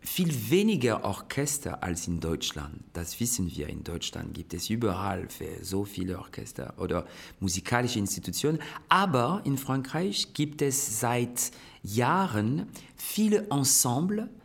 viel 0.00 0.50
weniger 0.50 1.04
Orchester 1.04 1.82
als 1.82 2.06
in 2.06 2.20
Deutschland. 2.20 2.80
Das 2.92 3.20
wissen 3.20 3.50
wir. 3.54 3.68
In 3.68 3.84
Deutschland 3.84 4.34
gibt 4.34 4.54
es 4.54 4.70
überall 4.70 5.28
so 5.62 5.84
viele 5.84 6.18
Orchester 6.18 6.74
oder 6.78 7.06
musikalische 7.40 7.98
Institutionen. 7.98 8.58
Aber 8.88 9.42
in 9.44 9.58
Frankreich 9.58 10.32
gibt 10.32 10.62
es 10.62 11.00
seit 11.00 11.52
Jahren 11.82 12.66
viele 12.96 13.48
Ensembles, 13.50 14.26
äh, 14.26 14.35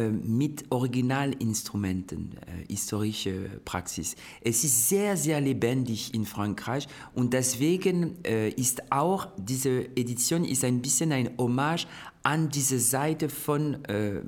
mit 0.00 0.64
Originalinstrumenten, 0.70 2.30
äh, 2.46 2.72
historische 2.72 3.60
Praxis. 3.64 4.16
Es 4.40 4.64
ist 4.64 4.88
sehr, 4.88 5.16
sehr 5.16 5.40
lebendig 5.40 6.14
in 6.14 6.24
Frankreich 6.24 6.88
und 7.14 7.32
deswegen 7.32 8.16
äh, 8.24 8.48
ist 8.50 8.90
auch 8.90 9.28
diese 9.36 9.84
Edition 9.96 10.44
ist 10.44 10.64
ein 10.64 10.80
bisschen 10.80 11.12
ein 11.12 11.30
Hommage 11.38 11.86
an 12.22 12.48
diese 12.48 12.78
Seite 12.78 13.28
von 13.28 13.84
äh, 13.84 14.16
äh, 14.16 14.22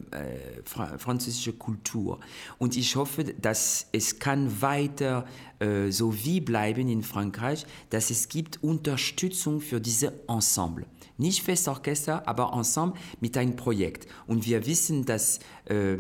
französischer 0.64 1.52
Kultur. 1.52 2.20
Und 2.58 2.76
ich 2.76 2.96
hoffe, 2.96 3.24
dass 3.24 3.86
es 3.92 4.18
kann 4.18 4.60
weiter 4.60 5.26
äh, 5.60 5.90
so 5.90 6.14
wie 6.24 6.40
bleiben 6.40 6.88
in 6.88 7.02
Frankreich, 7.02 7.66
dass 7.90 8.10
es 8.10 8.28
gibt 8.28 8.62
Unterstützung 8.62 9.60
für 9.60 9.80
diese 9.80 10.12
Ensemble. 10.28 10.86
Nicht 11.16 11.42
Festorchester, 11.42 12.26
aber 12.26 12.52
Ensemble 12.52 12.98
mit 13.20 13.36
einem 13.36 13.54
Projekt. 13.54 14.08
Und 14.26 14.46
wir 14.46 14.66
wissen, 14.66 15.04
dass 15.04 15.38
äh, 15.66 15.96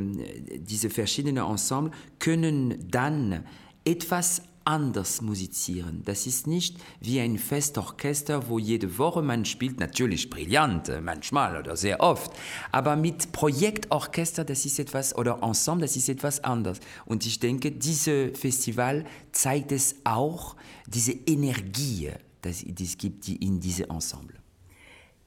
diese 0.58 0.90
verschiedenen 0.90 1.44
Ensemble 1.44 1.92
können 2.18 2.88
dann 2.90 3.44
etwas 3.84 4.42
anders 4.64 5.20
musizieren. 5.20 6.02
Das 6.04 6.26
ist 6.26 6.46
nicht 6.46 6.78
wie 7.00 7.20
ein 7.20 7.38
Festorchester, 7.38 8.48
wo 8.48 8.58
jede 8.58 8.98
Woche 8.98 9.22
man 9.22 9.44
spielt, 9.44 9.80
natürlich 9.80 10.30
brillant, 10.30 10.90
manchmal 11.02 11.56
oder 11.56 11.76
sehr 11.76 12.00
oft, 12.00 12.32
aber 12.72 12.96
mit 12.96 13.32
Projektorchester, 13.32 14.44
das 14.44 14.64
ist 14.64 14.78
etwas, 14.78 15.14
oder 15.16 15.42
Ensemble, 15.42 15.86
das 15.86 15.96
ist 15.96 16.08
etwas 16.08 16.42
anders. 16.42 16.80
Und 17.04 17.26
ich 17.26 17.40
denke, 17.40 17.72
dieses 17.72 18.38
Festival 18.38 19.04
zeigt 19.32 19.72
es 19.72 19.96
auch, 20.04 20.56
diese 20.86 21.12
Energie, 21.12 22.10
die 22.44 22.84
es 22.84 22.98
gibt 22.98 23.28
in 23.28 23.60
diese 23.60 23.88
Ensemble. 23.88 24.43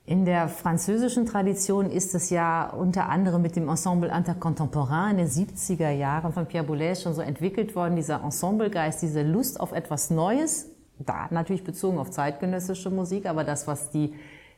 In 0.07 0.23
der 0.23 0.47
französischen 0.47 1.25
Tradition 1.25 1.91
ist 1.91 2.15
es 2.15 2.29
ja 2.29 2.69
unter 2.69 3.09
anderem 3.09 3.41
mit 3.41 3.57
dem 3.57 3.67
Ensemble 3.67 4.09
Intercontemporain 4.09 5.19
in 5.19 5.25
den 5.25 5.27
70er 5.27 5.89
Jahren 5.89 6.31
von 6.31 6.45
Pierre 6.45 6.63
Boulez 6.65 7.01
schon 7.01 7.13
so 7.13 7.21
entwickelt 7.21 7.75
worden, 7.75 7.97
dieser 7.97 8.23
Ensemblegeist, 8.23 9.01
diese 9.01 9.21
Lust 9.21 9.59
auf 9.59 9.73
etwas 9.73 10.09
Neues, 10.09 10.71
da 10.97 11.27
natürlich 11.29 11.65
bezogen 11.65 11.99
auf 11.99 12.09
zeitgenössische 12.09 12.89
Musik, 12.89 13.25
aber 13.25 13.43
das, 13.43 13.67
was 13.67 13.89
die 13.89 14.13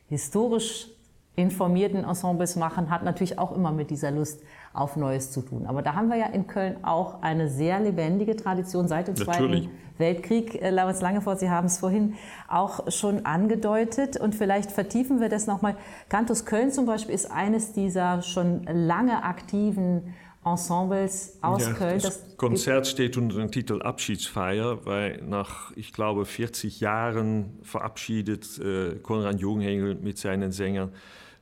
historisch 0.08 0.86
informierten 1.34 2.04
Ensembles 2.04 2.54
machen, 2.54 2.88
hat 2.88 3.02
natürlich 3.02 3.36
auch 3.36 3.50
immer 3.50 3.72
mit 3.72 3.90
dieser 3.90 4.12
Lust 4.12 4.40
auf 4.72 4.96
Neues 4.96 5.32
zu 5.32 5.42
tun. 5.42 5.66
Aber 5.66 5.82
da 5.82 5.94
haben 5.94 6.08
wir 6.08 6.16
ja 6.16 6.26
in 6.26 6.46
Köln 6.46 6.76
auch 6.82 7.22
eine 7.22 7.48
sehr 7.48 7.80
lebendige 7.80 8.36
Tradition 8.36 8.86
seit 8.86 9.08
dem 9.08 9.14
Natürlich. 9.14 9.64
Zweiten 9.64 9.80
Weltkrieg. 9.98 10.60
Äh, 10.60 10.70
Laurenz 10.70 11.00
Langefort, 11.00 11.38
Sie 11.38 11.50
haben 11.50 11.66
es 11.66 11.78
vorhin 11.78 12.14
auch 12.48 12.90
schon 12.90 13.26
angedeutet 13.26 14.16
und 14.16 14.34
vielleicht 14.34 14.72
vertiefen 14.72 15.20
wir 15.20 15.28
das 15.28 15.46
nochmal. 15.46 15.76
Cantus 16.08 16.44
Köln 16.44 16.72
zum 16.72 16.86
Beispiel 16.86 17.14
ist 17.14 17.30
eines 17.30 17.72
dieser 17.72 18.22
schon 18.22 18.64
lange 18.64 19.22
aktiven 19.22 20.14
Ensembles 20.44 21.38
aus 21.42 21.66
ja, 21.66 21.72
Köln. 21.74 22.00
Das, 22.00 22.24
das 22.24 22.36
Konzert 22.38 22.86
steht 22.86 23.18
unter 23.18 23.36
dem 23.36 23.50
Titel 23.50 23.82
Abschiedsfeier, 23.82 24.86
weil 24.86 25.22
nach, 25.22 25.70
ich 25.76 25.92
glaube, 25.92 26.24
40 26.24 26.80
Jahren 26.80 27.58
verabschiedet 27.62 28.58
äh, 28.58 28.96
Konrad 29.02 29.38
Junghengel 29.38 29.96
mit 29.96 30.16
seinen 30.16 30.50
Sängern 30.50 30.92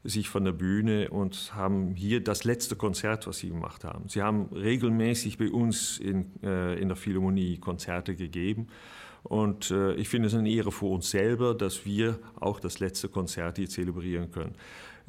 sich 0.04 0.28
von 0.28 0.44
der 0.44 0.52
Bühne 0.52 1.10
und 1.10 1.54
haben 1.54 1.94
hier 1.94 2.22
das 2.22 2.44
letzte 2.44 2.76
Konzert, 2.76 3.26
was 3.26 3.38
sie 3.38 3.48
gemacht 3.48 3.84
haben. 3.84 4.08
Sie 4.08 4.22
haben 4.22 4.46
regelmäßig 4.52 5.38
bei 5.38 5.50
uns 5.50 5.98
in, 5.98 6.30
äh, 6.42 6.78
in 6.80 6.88
der 6.88 6.96
Philharmonie 6.96 7.58
Konzerte 7.58 8.14
gegeben. 8.14 8.68
Und 9.24 9.70
äh, 9.70 9.94
ich 9.94 10.08
finde 10.08 10.28
es 10.28 10.34
eine 10.34 10.48
Ehre 10.48 10.72
für 10.72 10.86
uns 10.86 11.10
selber, 11.10 11.54
dass 11.54 11.84
wir 11.84 12.18
auch 12.40 12.60
das 12.60 12.78
letzte 12.78 13.08
Konzert 13.08 13.58
hier 13.58 13.68
zelebrieren 13.68 14.30
können. 14.30 14.54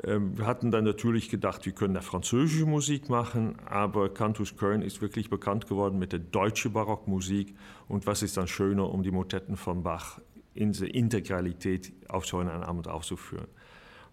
Ähm, 0.04 0.38
wir 0.38 0.46
hatten 0.46 0.72
dann 0.72 0.84
natürlich 0.84 1.30
gedacht, 1.30 1.66
wir 1.66 1.74
können 1.74 1.94
da 1.94 2.02
französische 2.02 2.66
Musik 2.66 3.10
machen, 3.10 3.58
aber 3.66 4.10
Cantus 4.14 4.56
Köln 4.58 4.82
ist 4.82 5.02
wirklich 5.02 5.30
bekannt 5.30 5.68
geworden 5.68 6.00
mit 6.00 6.12
der 6.12 6.20
deutschen 6.20 6.74
Barockmusik. 6.74 7.56
Und 7.88 8.08
was 8.08 8.24
ist 8.24 8.38
dann 8.38 8.48
schöner, 8.48 8.90
um 8.90 9.04
die 9.04 9.12
Motetten 9.12 9.58
von 9.58 9.84
Bach 9.84 10.20
in 10.54 10.74
der 10.74 10.94
Integralität 10.94 11.94
auf 12.08 12.26
so 12.26 12.38
einen 12.38 12.50
Abend 12.50 12.88
aufzuführen? 12.88 13.48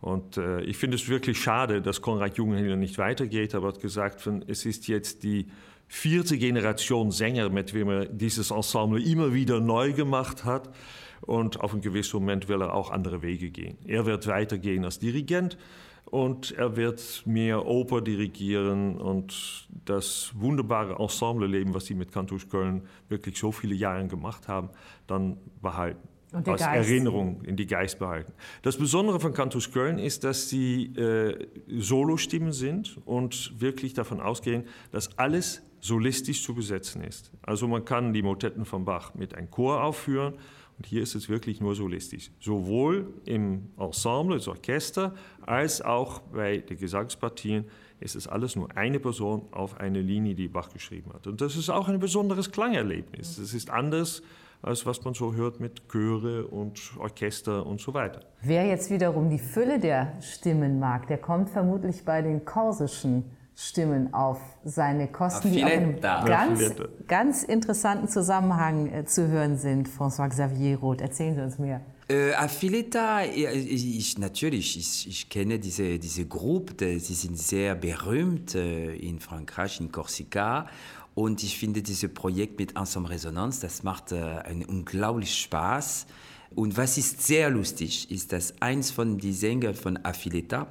Und 0.00 0.36
äh, 0.36 0.60
ich 0.62 0.76
finde 0.76 0.96
es 0.96 1.08
wirklich 1.08 1.40
schade, 1.40 1.82
dass 1.82 2.02
Konrad 2.02 2.36
Jungheinrich 2.36 2.76
nicht 2.76 2.98
weitergeht, 2.98 3.54
aber 3.54 3.68
hat 3.68 3.80
gesagt, 3.80 4.28
es 4.46 4.66
ist 4.66 4.88
jetzt 4.88 5.22
die 5.22 5.46
vierte 5.88 6.36
Generation 6.38 7.10
Sänger, 7.10 7.48
mit 7.48 7.72
wem 7.74 7.88
er 7.88 8.06
dieses 8.06 8.50
Ensemble 8.50 9.02
immer 9.02 9.32
wieder 9.32 9.60
neu 9.60 9.92
gemacht 9.92 10.44
hat. 10.44 10.74
Und 11.22 11.60
auf 11.60 11.72
einen 11.72 11.80
gewissen 11.80 12.20
Moment 12.20 12.48
will 12.48 12.60
er 12.60 12.74
auch 12.74 12.90
andere 12.90 13.22
Wege 13.22 13.50
gehen. 13.50 13.78
Er 13.86 14.06
wird 14.06 14.26
weitergehen 14.26 14.84
als 14.84 14.98
Dirigent 14.98 15.56
und 16.04 16.52
er 16.52 16.76
wird 16.76 17.22
mehr 17.24 17.66
Oper 17.66 18.00
dirigieren 18.00 18.96
und 18.98 19.66
das 19.84 20.30
wunderbare 20.36 21.00
Ensemble-Leben, 21.00 21.74
was 21.74 21.86
sie 21.86 21.94
mit 21.94 22.12
Cantus 22.12 22.48
Köln 22.48 22.82
wirklich 23.08 23.38
so 23.38 23.50
viele 23.50 23.74
Jahre 23.74 24.06
gemacht 24.06 24.46
haben, 24.46 24.70
dann 25.06 25.38
behalten 25.60 26.06
als 26.44 26.62
Geist. 26.62 26.88
Erinnerung 26.90 27.42
in 27.42 27.56
die 27.56 27.66
Geist 27.66 27.98
behalten. 27.98 28.32
Das 28.62 28.76
Besondere 28.76 29.20
von 29.20 29.32
Cantus 29.32 29.72
Köln 29.72 29.98
ist, 29.98 30.24
dass 30.24 30.48
sie 30.48 30.94
äh, 30.96 31.46
Solostimmen 31.68 32.52
sind 32.52 32.98
und 33.04 33.60
wirklich 33.60 33.94
davon 33.94 34.20
ausgehen, 34.20 34.64
dass 34.92 35.16
alles 35.18 35.62
solistisch 35.80 36.42
zu 36.42 36.54
besetzen 36.54 37.02
ist. 37.02 37.30
Also 37.42 37.68
man 37.68 37.84
kann 37.84 38.12
die 38.12 38.22
Motetten 38.22 38.64
von 38.64 38.84
Bach 38.84 39.14
mit 39.14 39.34
einem 39.34 39.50
Chor 39.50 39.82
aufführen 39.82 40.34
und 40.78 40.86
hier 40.86 41.02
ist 41.02 41.14
es 41.14 41.28
wirklich 41.28 41.60
nur 41.60 41.74
solistisch. 41.74 42.30
Sowohl 42.40 43.14
im 43.24 43.70
Ensemble, 43.78 44.36
das 44.36 44.48
Orchester, 44.48 45.14
als 45.42 45.80
auch 45.80 46.20
bei 46.20 46.58
den 46.58 46.78
Gesangspartien 46.78 47.64
ist 47.98 48.14
es 48.14 48.26
alles 48.26 48.56
nur 48.56 48.76
eine 48.76 49.00
Person 49.00 49.46
auf 49.52 49.80
eine 49.80 50.00
Linie, 50.02 50.34
die 50.34 50.48
Bach 50.48 50.68
geschrieben 50.70 51.12
hat. 51.14 51.26
Und 51.26 51.40
das 51.40 51.56
ist 51.56 51.70
auch 51.70 51.88
ein 51.88 51.98
besonderes 51.98 52.50
Klangerlebnis. 52.50 53.36
Das 53.36 53.54
ist 53.54 53.70
anders 53.70 54.22
als 54.62 54.86
was 54.86 55.04
man 55.04 55.14
so 55.14 55.34
hört 55.34 55.60
mit 55.60 55.88
Chöre 55.88 56.46
und 56.46 56.80
Orchester 56.98 57.66
und 57.66 57.80
so 57.80 57.94
weiter. 57.94 58.20
Wer 58.42 58.66
jetzt 58.66 58.90
wiederum 58.90 59.30
die 59.30 59.38
Fülle 59.38 59.78
der 59.78 60.12
Stimmen 60.20 60.78
mag, 60.78 61.06
der 61.06 61.18
kommt 61.18 61.50
vermutlich 61.50 62.04
bei 62.04 62.22
den 62.22 62.44
korsischen 62.44 63.24
Stimmen 63.58 64.12
auf 64.12 64.38
seine 64.64 65.08
Kosten, 65.08 65.50
die 65.50 65.64
auch 65.64 65.68
in 65.68 65.72
einem 65.72 66.00
ganz, 66.00 66.74
ganz 67.08 67.42
interessanten 67.42 68.06
Zusammenhang 68.06 68.92
äh, 68.92 69.06
zu 69.06 69.28
hören 69.28 69.56
sind. 69.56 69.88
François 69.88 70.28
Xavier 70.28 70.78
Roth, 70.78 71.00
erzählen 71.00 71.34
Sie 71.34 71.40
uns 71.42 71.58
mehr. 71.58 71.80
Äh, 72.08 72.34
Affiletta, 72.34 73.24
ich, 73.24 73.98
ich, 73.98 74.18
natürlich, 74.18 74.78
ich, 74.78 75.08
ich 75.08 75.28
kenne 75.28 75.58
diese, 75.58 75.98
diese 75.98 76.26
Gruppe, 76.26 77.00
sie 77.00 77.14
sind 77.14 77.36
sehr 77.36 77.74
berühmt 77.74 78.54
äh, 78.54 78.94
in 78.94 79.18
Frankreich, 79.18 79.80
in 79.80 79.90
Korsika. 79.90 80.68
Und 81.16 81.42
ich 81.42 81.58
finde 81.58 81.80
dieses 81.80 82.12
Projekt 82.12 82.58
mit 82.58 82.76
Ensemble 82.76 83.10
Resonanz, 83.10 83.60
das 83.60 83.82
macht 83.82 84.12
äh, 84.12 84.16
einen 84.16 84.66
unglaublichen 84.66 85.34
Spaß. 85.34 86.06
Und 86.54 86.76
was 86.76 86.98
ist 86.98 87.26
sehr 87.26 87.48
lustig, 87.48 88.10
ist, 88.10 88.32
dass 88.32 88.60
eins 88.60 88.90
von 88.90 89.16
den 89.16 89.32
Sängern 89.32 89.74
von 89.74 89.98
Affiletta 90.04 90.66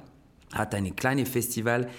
hat 0.52 0.72
ein 0.76 0.94
kleines 0.94 1.28
Festival 1.28 1.90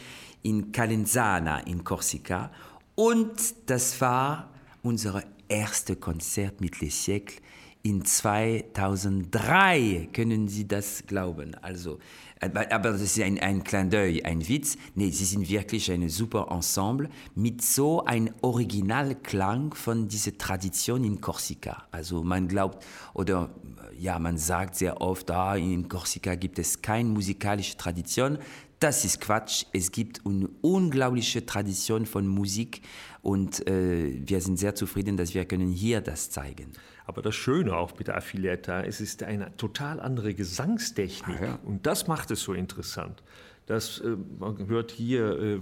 in 0.44 0.72
Calenzana 0.72 1.60
in 1.68 1.84
Korsika. 1.84 2.50
Und 2.96 3.36
das 3.66 4.00
war 4.00 4.50
unser 4.82 5.24
erstes 5.50 6.00
Konzert 6.00 6.62
mit 6.62 6.80
Les 6.80 7.06
Siècles 7.06 7.42
in 7.88 8.04
2003. 8.04 10.10
Können 10.12 10.50
Sie 10.50 10.68
das 10.68 11.06
glauben? 11.08 11.56
Also, 11.62 12.00
aber 12.42 12.92
das 12.92 13.02
ist 13.02 13.20
ein, 13.22 13.40
ein 13.40 13.64
Clin 13.64 13.90
d'œil, 13.90 14.26
ein 14.26 14.46
Witz. 14.48 14.78
Nee, 14.96 15.10
sie 15.10 15.24
sind 15.24 15.50
wirklich 15.50 15.90
ein 15.92 16.10
super 16.10 16.48
Ensemble 16.52 17.10
mit 17.36 17.62
so 17.62 18.04
einem 18.04 18.34
Originalklang 18.42 19.74
von 19.74 20.10
dieser 20.10 20.38
Tradition 20.38 21.06
in 21.06 21.22
Korsika. 21.22 21.86
Also 21.92 22.24
man 22.24 22.50
glaubt, 22.50 22.86
oder 23.14 23.50
ja, 23.98 24.20
man 24.20 24.38
sagt 24.38 24.76
sehr 24.76 25.00
oft, 25.02 25.32
ah, 25.32 25.56
in 25.56 25.88
Korsika 25.88 26.36
gibt 26.36 26.60
es 26.60 26.82
keine 26.82 27.08
musikalische 27.10 27.78
Tradition. 27.78 28.38
Das 28.80 29.06
ist 29.06 29.22
Quatsch. 29.22 29.66
Es 29.74 29.92
gibt 29.92 30.22
eine 30.26 30.48
unglaubliche 30.62 31.46
Tradition 31.46 32.06
von 32.06 32.28
Musik 32.28 32.82
und 33.24 33.68
äh, 33.68 34.22
wir 34.24 34.40
sind 34.40 34.58
sehr 34.58 34.76
zufrieden, 34.76 35.18
dass 35.18 35.34
wir 35.34 35.46
können 35.46 35.72
hier 35.72 36.00
das 36.00 36.30
zeigen. 36.30 36.72
Aber 37.06 37.24
das 37.24 37.36
Schöne 37.36 37.76
auch 37.76 37.98
mit 37.98 38.08
der 38.08 38.18
Affilietta, 38.18 38.84
es 38.84 39.02
ist 39.02 39.24
eine 39.24 39.56
total 39.58 40.00
andere 40.00 40.36
Gesangstechnik. 40.36 41.42
Ah, 41.42 41.46
ja. 41.46 41.60
Und 41.64 41.88
das 41.88 42.08
macht 42.08 42.30
es 42.30 42.42
so 42.42 42.54
interessant. 42.54 43.24
Das, 43.66 44.00
äh, 44.00 44.16
man 44.40 44.68
hört 44.68 44.92
hier 44.92 45.40
äh, 45.40 45.60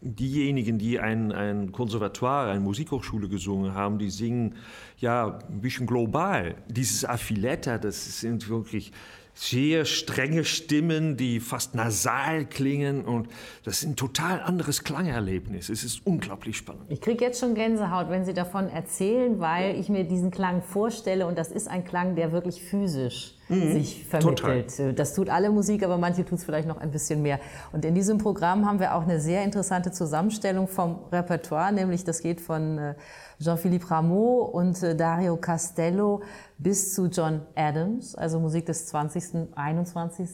diejenigen, 0.00 0.78
die 0.78 0.98
ein, 0.98 1.30
ein 1.30 1.70
Konservatoire, 1.70 2.50
eine 2.50 2.60
Musikhochschule 2.60 3.28
gesungen 3.28 3.74
haben, 3.74 3.98
die 3.98 4.10
singen 4.10 4.56
ja 4.98 5.38
ein 5.48 5.60
bisschen 5.60 5.86
global. 5.86 6.56
Dieses 6.68 7.04
Affiletta, 7.04 7.78
das 7.78 8.20
sind 8.20 8.48
wirklich 8.48 8.92
sehr 9.34 9.84
strenge 9.84 10.44
Stimmen, 10.44 11.16
die 11.16 11.40
fast 11.40 11.74
nasal 11.74 12.46
klingen 12.46 13.04
und 13.04 13.28
das 13.64 13.78
ist 13.78 13.88
ein 13.88 13.96
total 13.96 14.40
anderes 14.40 14.84
Klangerlebnis. 14.84 15.68
Es 15.68 15.82
ist 15.82 16.06
unglaublich 16.06 16.56
spannend. 16.56 16.84
Ich 16.88 17.00
kriege 17.00 17.24
jetzt 17.24 17.40
schon 17.40 17.54
Gänsehaut, 17.54 18.10
wenn 18.10 18.24
Sie 18.24 18.32
davon 18.32 18.68
erzählen, 18.68 19.40
weil 19.40 19.78
ich 19.78 19.88
mir 19.88 20.04
diesen 20.04 20.30
Klang 20.30 20.62
vorstelle 20.62 21.26
und 21.26 21.36
das 21.36 21.50
ist 21.50 21.68
ein 21.68 21.84
Klang, 21.84 22.14
der 22.14 22.32
wirklich 22.32 22.62
physisch 22.62 23.34
mhm. 23.48 23.72
sich 23.72 24.04
vermittelt. 24.06 24.68
Total. 24.76 24.92
Das 24.94 25.14
tut 25.14 25.28
alle 25.28 25.50
Musik, 25.50 25.82
aber 25.82 25.98
manche 25.98 26.24
tut 26.24 26.38
es 26.38 26.44
vielleicht 26.44 26.68
noch 26.68 26.78
ein 26.78 26.90
bisschen 26.90 27.22
mehr. 27.22 27.40
Und 27.72 27.84
in 27.84 27.94
diesem 27.94 28.18
Programm 28.18 28.66
haben 28.66 28.80
wir 28.80 28.94
auch 28.94 29.02
eine 29.02 29.20
sehr 29.20 29.44
interessante 29.44 29.92
Zusammenstellung 29.92 30.68
vom 30.68 31.00
Repertoire, 31.12 31.72
nämlich 31.72 32.04
das 32.04 32.20
geht 32.20 32.40
von 32.40 32.78
äh, 32.78 32.94
Jean-Philippe 33.40 33.90
Rameau 33.90 34.42
und 34.44 34.82
äh, 34.82 34.94
Dario 34.96 35.36
Castello 35.36 36.22
bis 36.58 36.94
zu 36.94 37.06
John 37.06 37.42
Adams, 37.54 38.14
also 38.14 38.40
Musik 38.40 38.66
des 38.66 38.86
20., 38.86 39.48
21. 39.54 40.28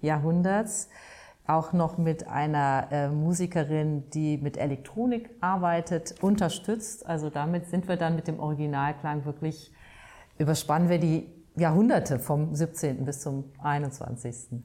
Jahrhunderts. 0.00 0.88
Auch 1.46 1.72
noch 1.72 1.98
mit 1.98 2.28
einer 2.28 2.88
äh, 2.92 3.08
Musikerin, 3.08 4.08
die 4.10 4.38
mit 4.38 4.56
Elektronik 4.56 5.30
arbeitet, 5.40 6.14
unterstützt. 6.20 7.04
Also 7.06 7.28
damit 7.28 7.66
sind 7.66 7.88
wir 7.88 7.96
dann 7.96 8.14
mit 8.14 8.28
dem 8.28 8.38
Originalklang 8.38 9.24
wirklich, 9.24 9.72
überspannen 10.38 10.88
wir 10.88 10.98
die 10.98 11.26
Jahrhunderte 11.56 12.18
vom 12.18 12.54
17. 12.54 13.04
bis 13.04 13.20
zum 13.20 13.44
21. 13.58 14.60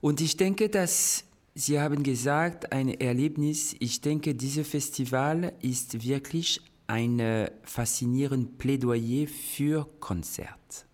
Und 0.00 0.20
ich 0.20 0.36
denke, 0.36 0.68
dass 0.68 1.24
Sie 1.54 1.80
haben 1.80 2.04
gesagt, 2.04 2.72
ein 2.72 2.88
Erlebnis. 2.88 3.74
Ich 3.80 4.00
denke, 4.00 4.36
dieses 4.36 4.68
Festival 4.68 5.52
ist 5.60 6.06
wirklich 6.06 6.60
ein 6.86 7.50
faszinierendes 7.64 8.56
Plädoyer 8.58 9.26
für 9.26 9.88
Konzert. 9.98 10.86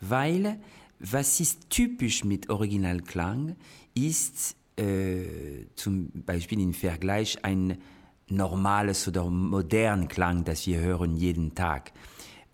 Weil, 0.00 0.60
was 1.00 1.40
ist 1.40 1.70
typisch 1.70 2.24
mit 2.24 2.50
Originalklang, 2.50 3.56
ist 3.94 4.54
äh, 4.76 5.66
zum 5.74 6.10
Beispiel 6.24 6.60
im 6.60 6.72
Vergleich 6.72 7.44
ein 7.44 7.78
normales 8.28 9.08
oder 9.08 9.28
modernen 9.28 10.06
Klang, 10.06 10.44
das 10.44 10.68
wir 10.68 10.78
hören 10.78 11.16
jeden 11.16 11.54
Tag. 11.54 11.92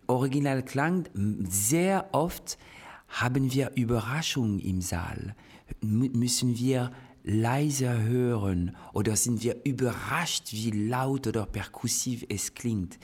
Originalklang, 0.07 1.09
sehr 1.49 2.09
oft 2.12 2.59
haben 3.09 3.53
wir 3.53 3.73
Überraschungen 3.75 4.59
im 4.59 4.81
Saal, 4.81 5.35
müssen 5.81 6.59
wir 6.59 6.92
leiser 7.27 8.03
hören 8.03 8.77
oder 8.92 9.16
sind 9.16 9.42
wir 9.42 9.64
überrascht, 9.64 10.53
wie 10.53 10.71
laut 10.71 11.27
oder 11.27 11.45
perkussiv 11.45 12.25
es 12.29 12.55
klingt. 12.55 12.99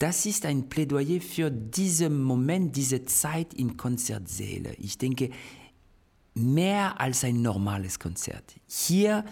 Das 0.00 0.26
ist 0.26 0.46
ein 0.46 0.68
Plädoyer 0.68 1.20
für 1.20 1.50
diesen 1.50 2.22
Moment, 2.22 2.76
diese 2.76 3.04
Zeit 3.04 3.54
in 3.54 3.76
Konzertsäle. 3.76 4.74
Ich 4.78 4.98
denke, 4.98 5.30
mehr 6.34 7.00
als 7.00 7.24
ein 7.24 7.40
normales 7.40 7.98
Konzert. 7.98 8.56
Hier 8.66 9.24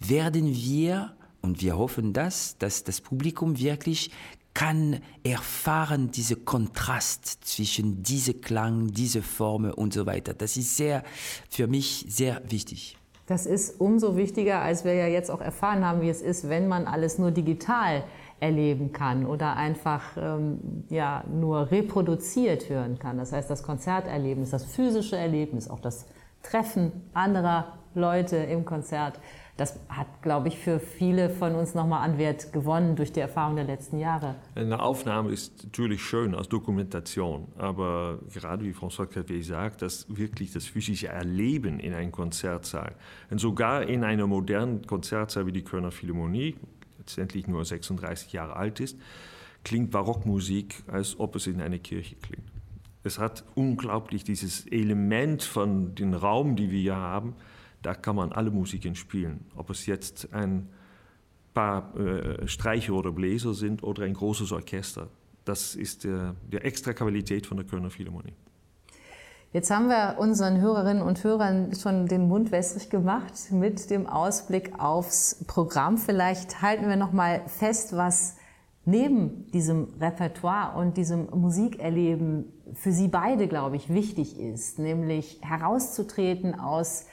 werden 0.00 0.54
wir, 0.54 1.16
und 1.40 1.62
wir 1.62 1.76
hoffen 1.76 2.12
das, 2.12 2.58
dass 2.58 2.84
das 2.84 3.00
Publikum 3.00 3.58
wirklich 3.58 4.10
kann 4.54 5.00
erfahren 5.24 6.10
diese 6.12 6.36
Kontrast 6.36 7.44
zwischen 7.44 8.02
diese 8.02 8.34
Klang, 8.34 8.92
diese 8.92 9.20
Formen 9.20 9.72
und 9.72 9.92
so 9.92 10.06
weiter. 10.06 10.32
Das 10.32 10.56
ist 10.56 10.76
sehr, 10.76 11.02
für 11.50 11.66
mich 11.66 12.06
sehr 12.08 12.40
wichtig. 12.48 12.96
Das 13.26 13.46
ist 13.46 13.80
umso 13.80 14.16
wichtiger, 14.16 14.60
als 14.60 14.84
wir 14.84 14.94
ja 14.94 15.06
jetzt 15.06 15.30
auch 15.30 15.40
erfahren 15.40 15.84
haben, 15.84 16.02
wie 16.02 16.10
es 16.10 16.20
ist, 16.20 16.48
wenn 16.48 16.68
man 16.68 16.86
alles 16.86 17.18
nur 17.18 17.30
digital 17.30 18.04
erleben 18.38 18.92
kann 18.92 19.24
oder 19.24 19.56
einfach 19.56 20.02
ähm, 20.16 20.84
ja, 20.90 21.24
nur 21.32 21.70
reproduziert 21.70 22.68
hören 22.68 22.98
kann. 22.98 23.16
Das 23.16 23.32
heißt, 23.32 23.48
das 23.48 23.62
Konzerterlebnis, 23.62 24.50
das 24.50 24.66
physische 24.66 25.16
Erlebnis, 25.16 25.68
auch 25.70 25.80
das 25.80 26.06
Treffen 26.42 26.92
anderer 27.14 27.78
Leute 27.94 28.36
im 28.36 28.66
Konzert, 28.66 29.18
das 29.56 29.78
hat, 29.88 30.22
glaube 30.22 30.48
ich, 30.48 30.58
für 30.58 30.80
viele 30.80 31.30
von 31.30 31.54
uns 31.54 31.74
nochmal 31.74 32.08
an 32.08 32.18
Wert 32.18 32.52
gewonnen 32.52 32.96
durch 32.96 33.12
die 33.12 33.20
Erfahrung 33.20 33.54
der 33.54 33.64
letzten 33.64 33.98
Jahre. 33.98 34.34
Eine 34.56 34.80
Aufnahme 34.80 35.30
ist 35.30 35.62
natürlich 35.64 36.02
schön 36.02 36.34
als 36.34 36.48
Dokumentation, 36.48 37.46
aber 37.56 38.18
gerade 38.32 38.64
wie 38.64 38.72
François 38.72 39.06
Clavier 39.06 39.44
sagt, 39.44 39.82
das 39.82 40.06
wirklich 40.08 40.52
das 40.52 40.64
physische 40.64 41.06
Erleben 41.06 41.78
in 41.78 41.94
einem 41.94 42.10
Konzertsaal 42.10 42.96
und 43.30 43.38
sogar 43.38 43.84
in 43.84 44.02
einer 44.02 44.26
modernen 44.26 44.84
Konzertsaal 44.86 45.46
wie 45.46 45.52
die 45.52 45.62
Kölner 45.62 45.92
Philharmonie, 45.92 46.56
letztendlich 46.98 47.46
nur 47.46 47.64
36 47.64 48.32
Jahre 48.32 48.56
alt 48.56 48.80
ist, 48.80 48.98
klingt 49.62 49.92
Barockmusik, 49.92 50.82
als 50.88 51.18
ob 51.20 51.36
es 51.36 51.46
in 51.46 51.60
einer 51.60 51.78
Kirche 51.78 52.16
klingt. 52.16 52.44
Es 53.04 53.18
hat 53.18 53.44
unglaublich 53.54 54.24
dieses 54.24 54.66
Element 54.66 55.42
von 55.42 55.94
dem 55.94 56.14
Raum, 56.14 56.56
die 56.56 56.70
wir 56.70 56.80
hier 56.80 56.96
haben, 56.96 57.34
da 57.84 57.94
kann 57.94 58.16
man 58.16 58.32
alle 58.32 58.50
Musiken 58.50 58.94
spielen. 58.94 59.44
Ob 59.56 59.70
es 59.70 59.86
jetzt 59.86 60.32
ein 60.32 60.68
paar 61.52 61.94
äh, 61.96 62.48
Streicher 62.48 62.94
oder 62.94 63.12
Bläser 63.12 63.54
sind 63.54 63.82
oder 63.82 64.04
ein 64.04 64.14
großes 64.14 64.50
Orchester. 64.52 65.08
Das 65.44 65.74
ist 65.74 66.04
der, 66.04 66.34
der 66.50 66.64
extra 66.64 66.92
Qualität 66.94 67.46
von 67.46 67.58
der 67.58 67.66
Kölner 67.66 67.90
Philharmonie. 67.90 68.32
Jetzt 69.52 69.70
haben 69.70 69.88
wir 69.88 70.16
unseren 70.18 70.60
Hörerinnen 70.60 71.02
und 71.02 71.22
Hörern 71.22 71.72
schon 71.76 72.06
den 72.06 72.26
Mund 72.26 72.50
wässrig 72.50 72.90
gemacht 72.90 73.52
mit 73.52 73.88
dem 73.88 74.08
Ausblick 74.08 74.80
aufs 74.80 75.44
Programm. 75.46 75.96
Vielleicht 75.96 76.60
halten 76.60 76.88
wir 76.88 76.96
noch 76.96 77.12
mal 77.12 77.42
fest, 77.46 77.94
was 77.94 78.36
neben 78.84 79.46
diesem 79.52 79.94
Repertoire 80.00 80.76
und 80.76 80.96
diesem 80.96 81.28
Musikerleben 81.30 82.46
für 82.74 82.90
Sie 82.90 83.06
beide, 83.06 83.46
glaube 83.46 83.76
ich, 83.76 83.92
wichtig 83.92 84.40
ist, 84.40 84.80
nämlich 84.80 85.38
herauszutreten 85.42 86.58
aus 86.58 87.06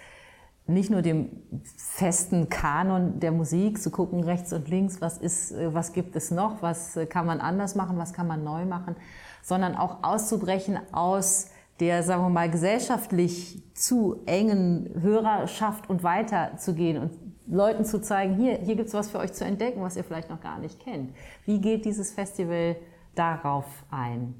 nicht 0.73 0.89
nur 0.89 1.01
dem 1.01 1.29
festen 1.77 2.49
Kanon 2.49 3.19
der 3.19 3.31
Musik 3.31 3.81
zu 3.81 3.91
gucken, 3.91 4.23
rechts 4.23 4.53
und 4.53 4.67
links, 4.69 5.01
was, 5.01 5.17
ist, 5.17 5.51
äh, 5.51 5.73
was 5.73 5.93
gibt 5.93 6.15
es 6.15 6.31
noch, 6.31 6.61
was 6.61 6.95
äh, 6.97 7.05
kann 7.05 7.25
man 7.25 7.39
anders 7.39 7.75
machen, 7.75 7.97
was 7.97 8.13
kann 8.13 8.27
man 8.27 8.43
neu 8.43 8.65
machen, 8.65 8.95
sondern 9.41 9.75
auch 9.75 10.03
auszubrechen 10.03 10.79
aus 10.91 11.49
der, 11.79 12.03
sagen 12.03 12.23
wir 12.23 12.29
mal, 12.29 12.49
gesellschaftlich 12.49 13.63
zu 13.73 14.21
engen 14.25 14.89
Hörerschaft 15.01 15.89
und 15.89 16.03
weiterzugehen 16.03 17.01
und 17.01 17.11
Leuten 17.47 17.85
zu 17.85 18.01
zeigen, 18.01 18.35
hier, 18.35 18.59
hier 18.59 18.75
gibt 18.75 18.89
es 18.89 18.93
was 18.93 19.09
für 19.09 19.17
euch 19.19 19.33
zu 19.33 19.43
entdecken, 19.43 19.81
was 19.81 19.97
ihr 19.97 20.03
vielleicht 20.03 20.29
noch 20.29 20.41
gar 20.41 20.59
nicht 20.59 20.79
kennt. 20.79 21.11
Wie 21.45 21.59
geht 21.59 21.85
dieses 21.85 22.11
Festival 22.11 22.75
darauf 23.15 23.65
ein? 23.89 24.35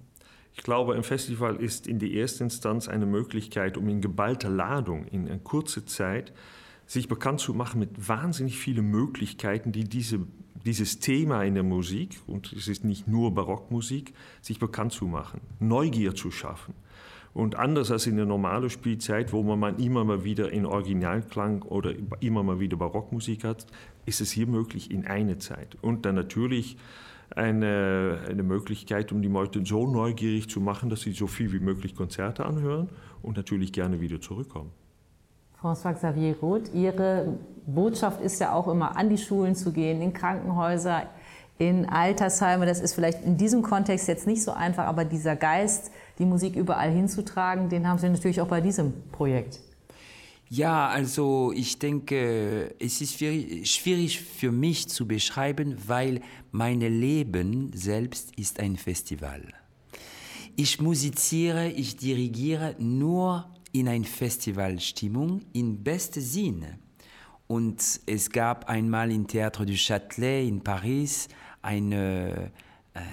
Ich 0.53 0.63
glaube, 0.63 0.95
ein 0.95 1.03
Festival 1.03 1.55
ist 1.55 1.87
in 1.87 1.99
der 1.99 2.11
ersten 2.11 2.43
Instanz 2.43 2.87
eine 2.87 3.05
Möglichkeit, 3.05 3.77
um 3.77 3.87
in 3.87 4.01
geballter 4.01 4.49
Ladung 4.49 5.05
in 5.07 5.43
kurzen 5.43 5.87
Zeit 5.87 6.33
sich 6.85 7.07
bekannt 7.07 7.39
zu 7.39 7.53
machen 7.53 7.79
mit 7.79 8.09
wahnsinnig 8.09 8.57
vielen 8.57 8.91
Möglichkeiten, 8.91 9.71
die 9.71 9.85
diese, 9.85 10.19
dieses 10.65 10.99
Thema 10.99 11.43
in 11.43 11.53
der 11.53 11.63
Musik, 11.63 12.19
und 12.27 12.51
es 12.51 12.67
ist 12.67 12.83
nicht 12.83 13.07
nur 13.07 13.33
Barockmusik, 13.33 14.13
sich 14.41 14.59
bekannt 14.59 14.91
zu 14.91 15.05
machen, 15.05 15.39
Neugier 15.59 16.15
zu 16.15 16.31
schaffen. 16.31 16.73
Und 17.33 17.55
anders 17.55 17.91
als 17.91 18.07
in 18.07 18.17
der 18.17 18.25
normalen 18.25 18.69
Spielzeit, 18.69 19.31
wo 19.31 19.41
man 19.41 19.77
immer 19.77 20.03
mal 20.03 20.25
wieder 20.25 20.51
in 20.51 20.65
Originalklang 20.65 21.61
oder 21.61 21.93
immer 22.19 22.43
mal 22.43 22.59
wieder 22.59 22.75
Barockmusik 22.75 23.45
hat, 23.45 23.65
ist 24.05 24.19
es 24.19 24.31
hier 24.31 24.47
möglich 24.47 24.91
in 24.91 25.07
einer 25.07 25.39
Zeit. 25.39 25.77
Und 25.81 26.05
dann 26.05 26.15
natürlich 26.15 26.75
eine, 27.36 28.20
eine 28.30 28.44
Möglichkeit, 28.44 29.12
um 29.12 29.22
die 29.22 29.28
Leute 29.28 29.65
so 29.65 29.88
neugierig 29.88 30.50
zu 30.50 30.60
machen, 30.60 30.89
dass 30.89 31.02
sie 31.02 31.13
so 31.13 31.28
viel 31.28 31.52
wie 31.54 31.60
möglich 31.60 31.96
Konzerte 31.96 32.46
anhören 32.46 32.89
und 33.22 33.38
natürlich 33.38 33.72
gerne 33.72 34.02
wieder 34.02 34.20
zurückkommen. 34.20 34.72
François 35.62 35.94
Xavier 35.94 36.36
Roth, 36.41 36.74
Ihre 36.74 37.38
Botschaft 37.67 38.22
ist 38.22 38.39
ja 38.39 38.54
auch 38.54 38.67
immer, 38.67 38.98
an 38.98 39.10
die 39.10 39.17
Schulen 39.17 39.56
zu 39.56 39.72
gehen, 39.72 40.02
in 40.02 40.12
Krankenhäuser, 40.12 41.04
in 41.60 41.88
Altersheime. 41.88 42.65
Das 42.65 42.80
ist 42.80 42.94
vielleicht 42.94 43.24
in 43.24 43.38
diesem 43.38 43.62
Kontext 43.62 44.08
jetzt 44.08 44.26
nicht 44.26 44.44
so 44.44 44.52
einfach, 44.52 44.86
aber 44.86 45.06
dieser 45.06 45.36
Geist, 45.36 45.91
die 46.17 46.26
Musik 46.26 46.56
überall 46.56 46.89
hinzutragen, 46.89 47.70
den 47.70 47.88
haben 47.88 48.00
Sie 48.00 48.10
natürlich 48.10 48.41
auch 48.41 48.48
bei 48.48 48.62
diesem 48.62 48.94
Projekt. 49.12 49.60
Ja, 50.53 50.89
also 50.89 51.53
ich 51.55 51.79
denke, 51.79 52.75
es 52.77 52.99
ist 52.99 53.17
schwierig 53.19 54.19
für 54.19 54.51
mich 54.51 54.89
zu 54.89 55.07
beschreiben, 55.07 55.77
weil 55.87 56.19
mein 56.51 56.81
Leben 56.81 57.71
selbst 57.73 58.35
ist 58.35 58.59
ein 58.59 58.75
Festival. 58.75 59.53
Ich 60.57 60.81
musiziere, 60.81 61.69
ich 61.69 61.95
dirigiere 61.95 62.75
nur 62.79 63.49
in 63.71 63.87
ein 63.87 64.03
Festivalstimmung 64.03 65.39
im 65.53 65.81
besten 65.85 66.19
Sinne. 66.19 66.79
Und 67.47 68.01
es 68.05 68.29
gab 68.29 68.67
einmal 68.67 69.09
im 69.09 69.27
Théâtre 69.27 69.63
du 69.63 69.77
Châtelet 69.77 70.49
in 70.49 70.61
Paris 70.61 71.29
eine 71.61 72.51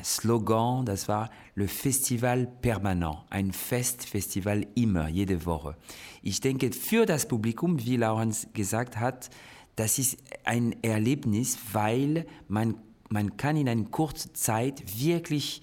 Slogan, 0.02 0.84
das 0.84 1.06
war 1.08 1.30
Le 1.54 1.68
Festival 1.68 2.48
Permanent, 2.60 3.18
ein 3.30 3.52
Festfestival 3.52 4.66
immer, 4.74 5.08
jede 5.08 5.46
Woche. 5.46 5.76
Ich 6.22 6.40
denke, 6.40 6.72
für 6.72 7.06
das 7.06 7.28
Publikum, 7.28 7.84
wie 7.84 7.96
Laurens 7.96 8.48
gesagt 8.54 8.98
hat, 8.98 9.30
das 9.76 9.98
ist 9.98 10.18
ein 10.44 10.74
Erlebnis, 10.82 11.58
weil 11.72 12.26
man, 12.48 12.74
man 13.08 13.36
kann 13.36 13.56
in 13.56 13.68
einer 13.68 13.84
kurzen 13.84 14.34
Zeit 14.34 14.82
wirklich 15.00 15.62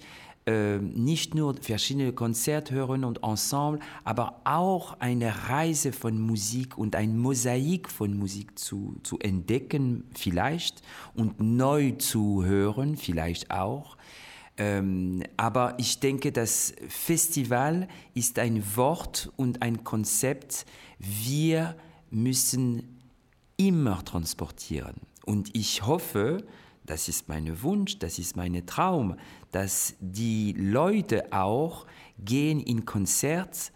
nicht 0.80 1.34
nur 1.34 1.56
verschiedene 1.60 2.12
Konzerte 2.12 2.72
hören 2.72 3.02
und 3.04 3.22
Ensemble, 3.24 3.80
aber 4.04 4.42
auch 4.44 5.00
eine 5.00 5.48
Reise 5.48 5.92
von 5.92 6.20
Musik 6.20 6.78
und 6.78 6.94
ein 6.94 7.18
Mosaik 7.18 7.90
von 7.90 8.16
Musik 8.16 8.56
zu, 8.56 8.94
zu 9.02 9.18
entdecken 9.18 10.04
vielleicht 10.14 10.82
und 11.14 11.40
neu 11.40 11.92
zu 11.92 12.44
hören 12.44 12.96
vielleicht 12.96 13.50
auch. 13.50 13.96
Ähm, 14.56 15.22
aber 15.36 15.74
ich 15.78 16.00
denke, 16.00 16.32
das 16.32 16.74
Festival 16.88 17.88
ist 18.14 18.38
ein 18.38 18.62
Wort 18.76 19.32
und 19.36 19.62
ein 19.62 19.84
Konzept. 19.84 20.64
Wir 20.98 21.76
müssen 22.10 23.00
immer 23.56 24.04
transportieren. 24.04 24.94
Und 25.24 25.54
ich 25.56 25.84
hoffe, 25.84 26.44
das 26.86 27.08
ist 27.08 27.28
mein 27.28 27.62
Wunsch, 27.62 27.98
das 27.98 28.18
ist 28.18 28.36
mein 28.36 28.64
Traum, 28.66 29.16
dass 29.50 29.94
die 30.00 30.52
Leute 30.52 31.32
auch 31.32 31.86
gehen 32.18 32.60
in 32.60 32.84
Konzert 32.84 33.72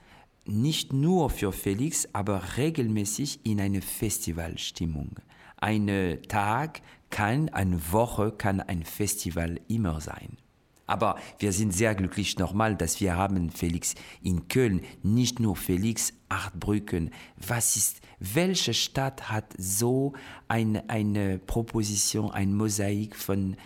nicht 0.46 0.92
nur 0.92 1.30
für 1.30 1.52
Felix, 1.52 2.08
aber 2.12 2.56
regelmäßig 2.56 3.40
in 3.44 3.60
eine 3.60 3.82
Festivalstimmung. 3.82 5.16
Ein 5.56 6.18
Tag 6.28 6.80
kann, 7.10 7.48
eine 7.50 7.92
Woche 7.92 8.32
kann 8.32 8.60
ein 8.60 8.84
Festival 8.84 9.60
immer 9.68 10.00
sein. 10.00 10.38
Aber 10.90 11.14
wir 11.38 11.52
sind 11.52 11.72
sehr 11.72 11.94
glücklich 11.94 12.36
nochmal, 12.36 12.74
dass 12.74 13.00
wir 13.00 13.14
haben 13.14 13.50
Felix 13.50 13.94
in 14.24 14.48
Köln, 14.48 14.80
nicht 15.04 15.38
nur 15.38 15.54
Felix, 15.54 16.12
acht 16.28 16.58
Brücken. 16.58 17.10
Was 17.36 17.76
ist, 17.76 18.00
welche 18.18 18.74
Stadt 18.74 19.30
hat 19.30 19.44
so 19.56 20.14
ein, 20.48 20.82
eine 20.90 21.38
Proposition, 21.38 22.32
ein 22.32 22.56
Mosaik 22.56 23.14
von, 23.14 23.56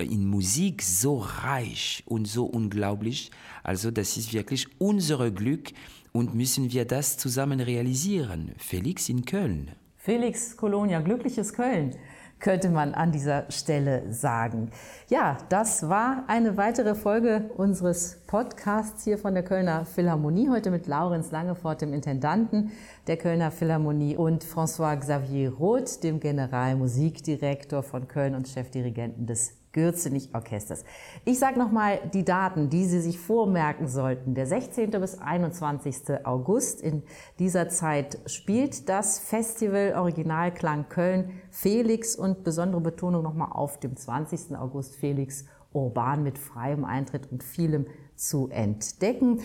in 0.00 0.26
Musik 0.26 0.82
so 0.82 1.18
reich 1.18 2.02
und 2.06 2.26
so 2.26 2.46
unglaublich? 2.46 3.30
Also 3.62 3.92
das 3.92 4.16
ist 4.16 4.32
wirklich 4.32 4.66
unser 4.80 5.30
Glück 5.30 5.70
und 6.10 6.34
müssen 6.34 6.72
wir 6.72 6.84
das 6.84 7.16
zusammen 7.16 7.60
realisieren. 7.60 8.56
Felix 8.58 9.08
in 9.08 9.24
Köln. 9.24 9.70
Felix 9.98 10.56
Kolonia, 10.56 11.00
glückliches 11.00 11.52
Köln 11.52 11.94
könnte 12.42 12.68
man 12.68 12.92
an 12.92 13.12
dieser 13.12 13.50
Stelle 13.50 14.12
sagen. 14.12 14.70
Ja, 15.08 15.38
das 15.48 15.88
war 15.88 16.24
eine 16.26 16.56
weitere 16.56 16.94
Folge 16.94 17.50
unseres 17.56 18.20
Podcasts 18.26 19.04
hier 19.04 19.16
von 19.16 19.32
der 19.32 19.44
Kölner 19.44 19.86
Philharmonie. 19.86 20.50
Heute 20.50 20.70
mit 20.70 20.86
Laurenz 20.86 21.30
Langefort, 21.30 21.80
dem 21.80 21.94
Intendanten 21.94 22.72
der 23.06 23.16
Kölner 23.16 23.50
Philharmonie 23.50 24.16
und 24.16 24.44
François 24.44 24.96
Xavier 24.98 25.54
Roth, 25.54 26.02
dem 26.02 26.20
Generalmusikdirektor 26.20 27.82
von 27.82 28.08
Köln 28.08 28.34
und 28.34 28.48
Chefdirigenten 28.48 29.26
des 29.26 29.61
Gürzenich-Orchesters. 29.72 30.84
Ich 31.24 31.38
sage 31.38 31.58
nochmal 31.58 31.98
die 32.12 32.24
Daten, 32.24 32.68
die 32.68 32.84
Sie 32.84 33.00
sich 33.00 33.18
vormerken 33.18 33.88
sollten. 33.88 34.34
Der 34.34 34.46
16. 34.46 34.90
bis 34.92 35.18
21. 35.18 36.24
August. 36.24 36.82
In 36.82 37.02
dieser 37.38 37.68
Zeit 37.68 38.18
spielt 38.26 38.88
das 38.88 39.18
Festival 39.18 39.94
Originalklang 39.96 40.88
Köln 40.88 41.30
Felix 41.50 42.16
und 42.16 42.44
besondere 42.44 42.80
Betonung 42.80 43.22
nochmal 43.22 43.48
auf 43.52 43.80
dem 43.80 43.96
20. 43.96 44.56
August 44.56 44.96
Felix 44.96 45.44
Urban 45.72 46.22
mit 46.22 46.38
freiem 46.38 46.84
Eintritt 46.84 47.30
und 47.30 47.42
vielem 47.42 47.86
zu 48.14 48.48
entdecken. 48.48 49.40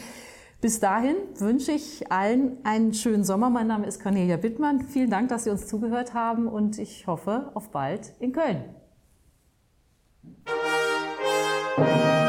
Bis 0.59 0.79
dahin 0.79 1.15
wünsche 1.37 1.71
ich 1.71 2.11
allen 2.11 2.57
einen 2.65 2.93
schönen 2.93 3.23
Sommer. 3.23 3.49
Mein 3.49 3.67
Name 3.67 3.85
ist 3.85 4.01
Cornelia 4.01 4.37
Bittmann. 4.37 4.81
Vielen 4.81 5.11
Dank, 5.11 5.29
dass 5.29 5.43
Sie 5.43 5.51
uns 5.51 5.67
zugehört 5.67 6.15
haben 6.15 6.47
und 6.47 6.79
ich 6.79 7.05
hoffe 7.05 7.51
auf 7.53 7.69
bald 7.69 8.13
in 8.19 8.31
Köln. 8.31 8.63
thank 10.47 12.21
you. 12.21 12.26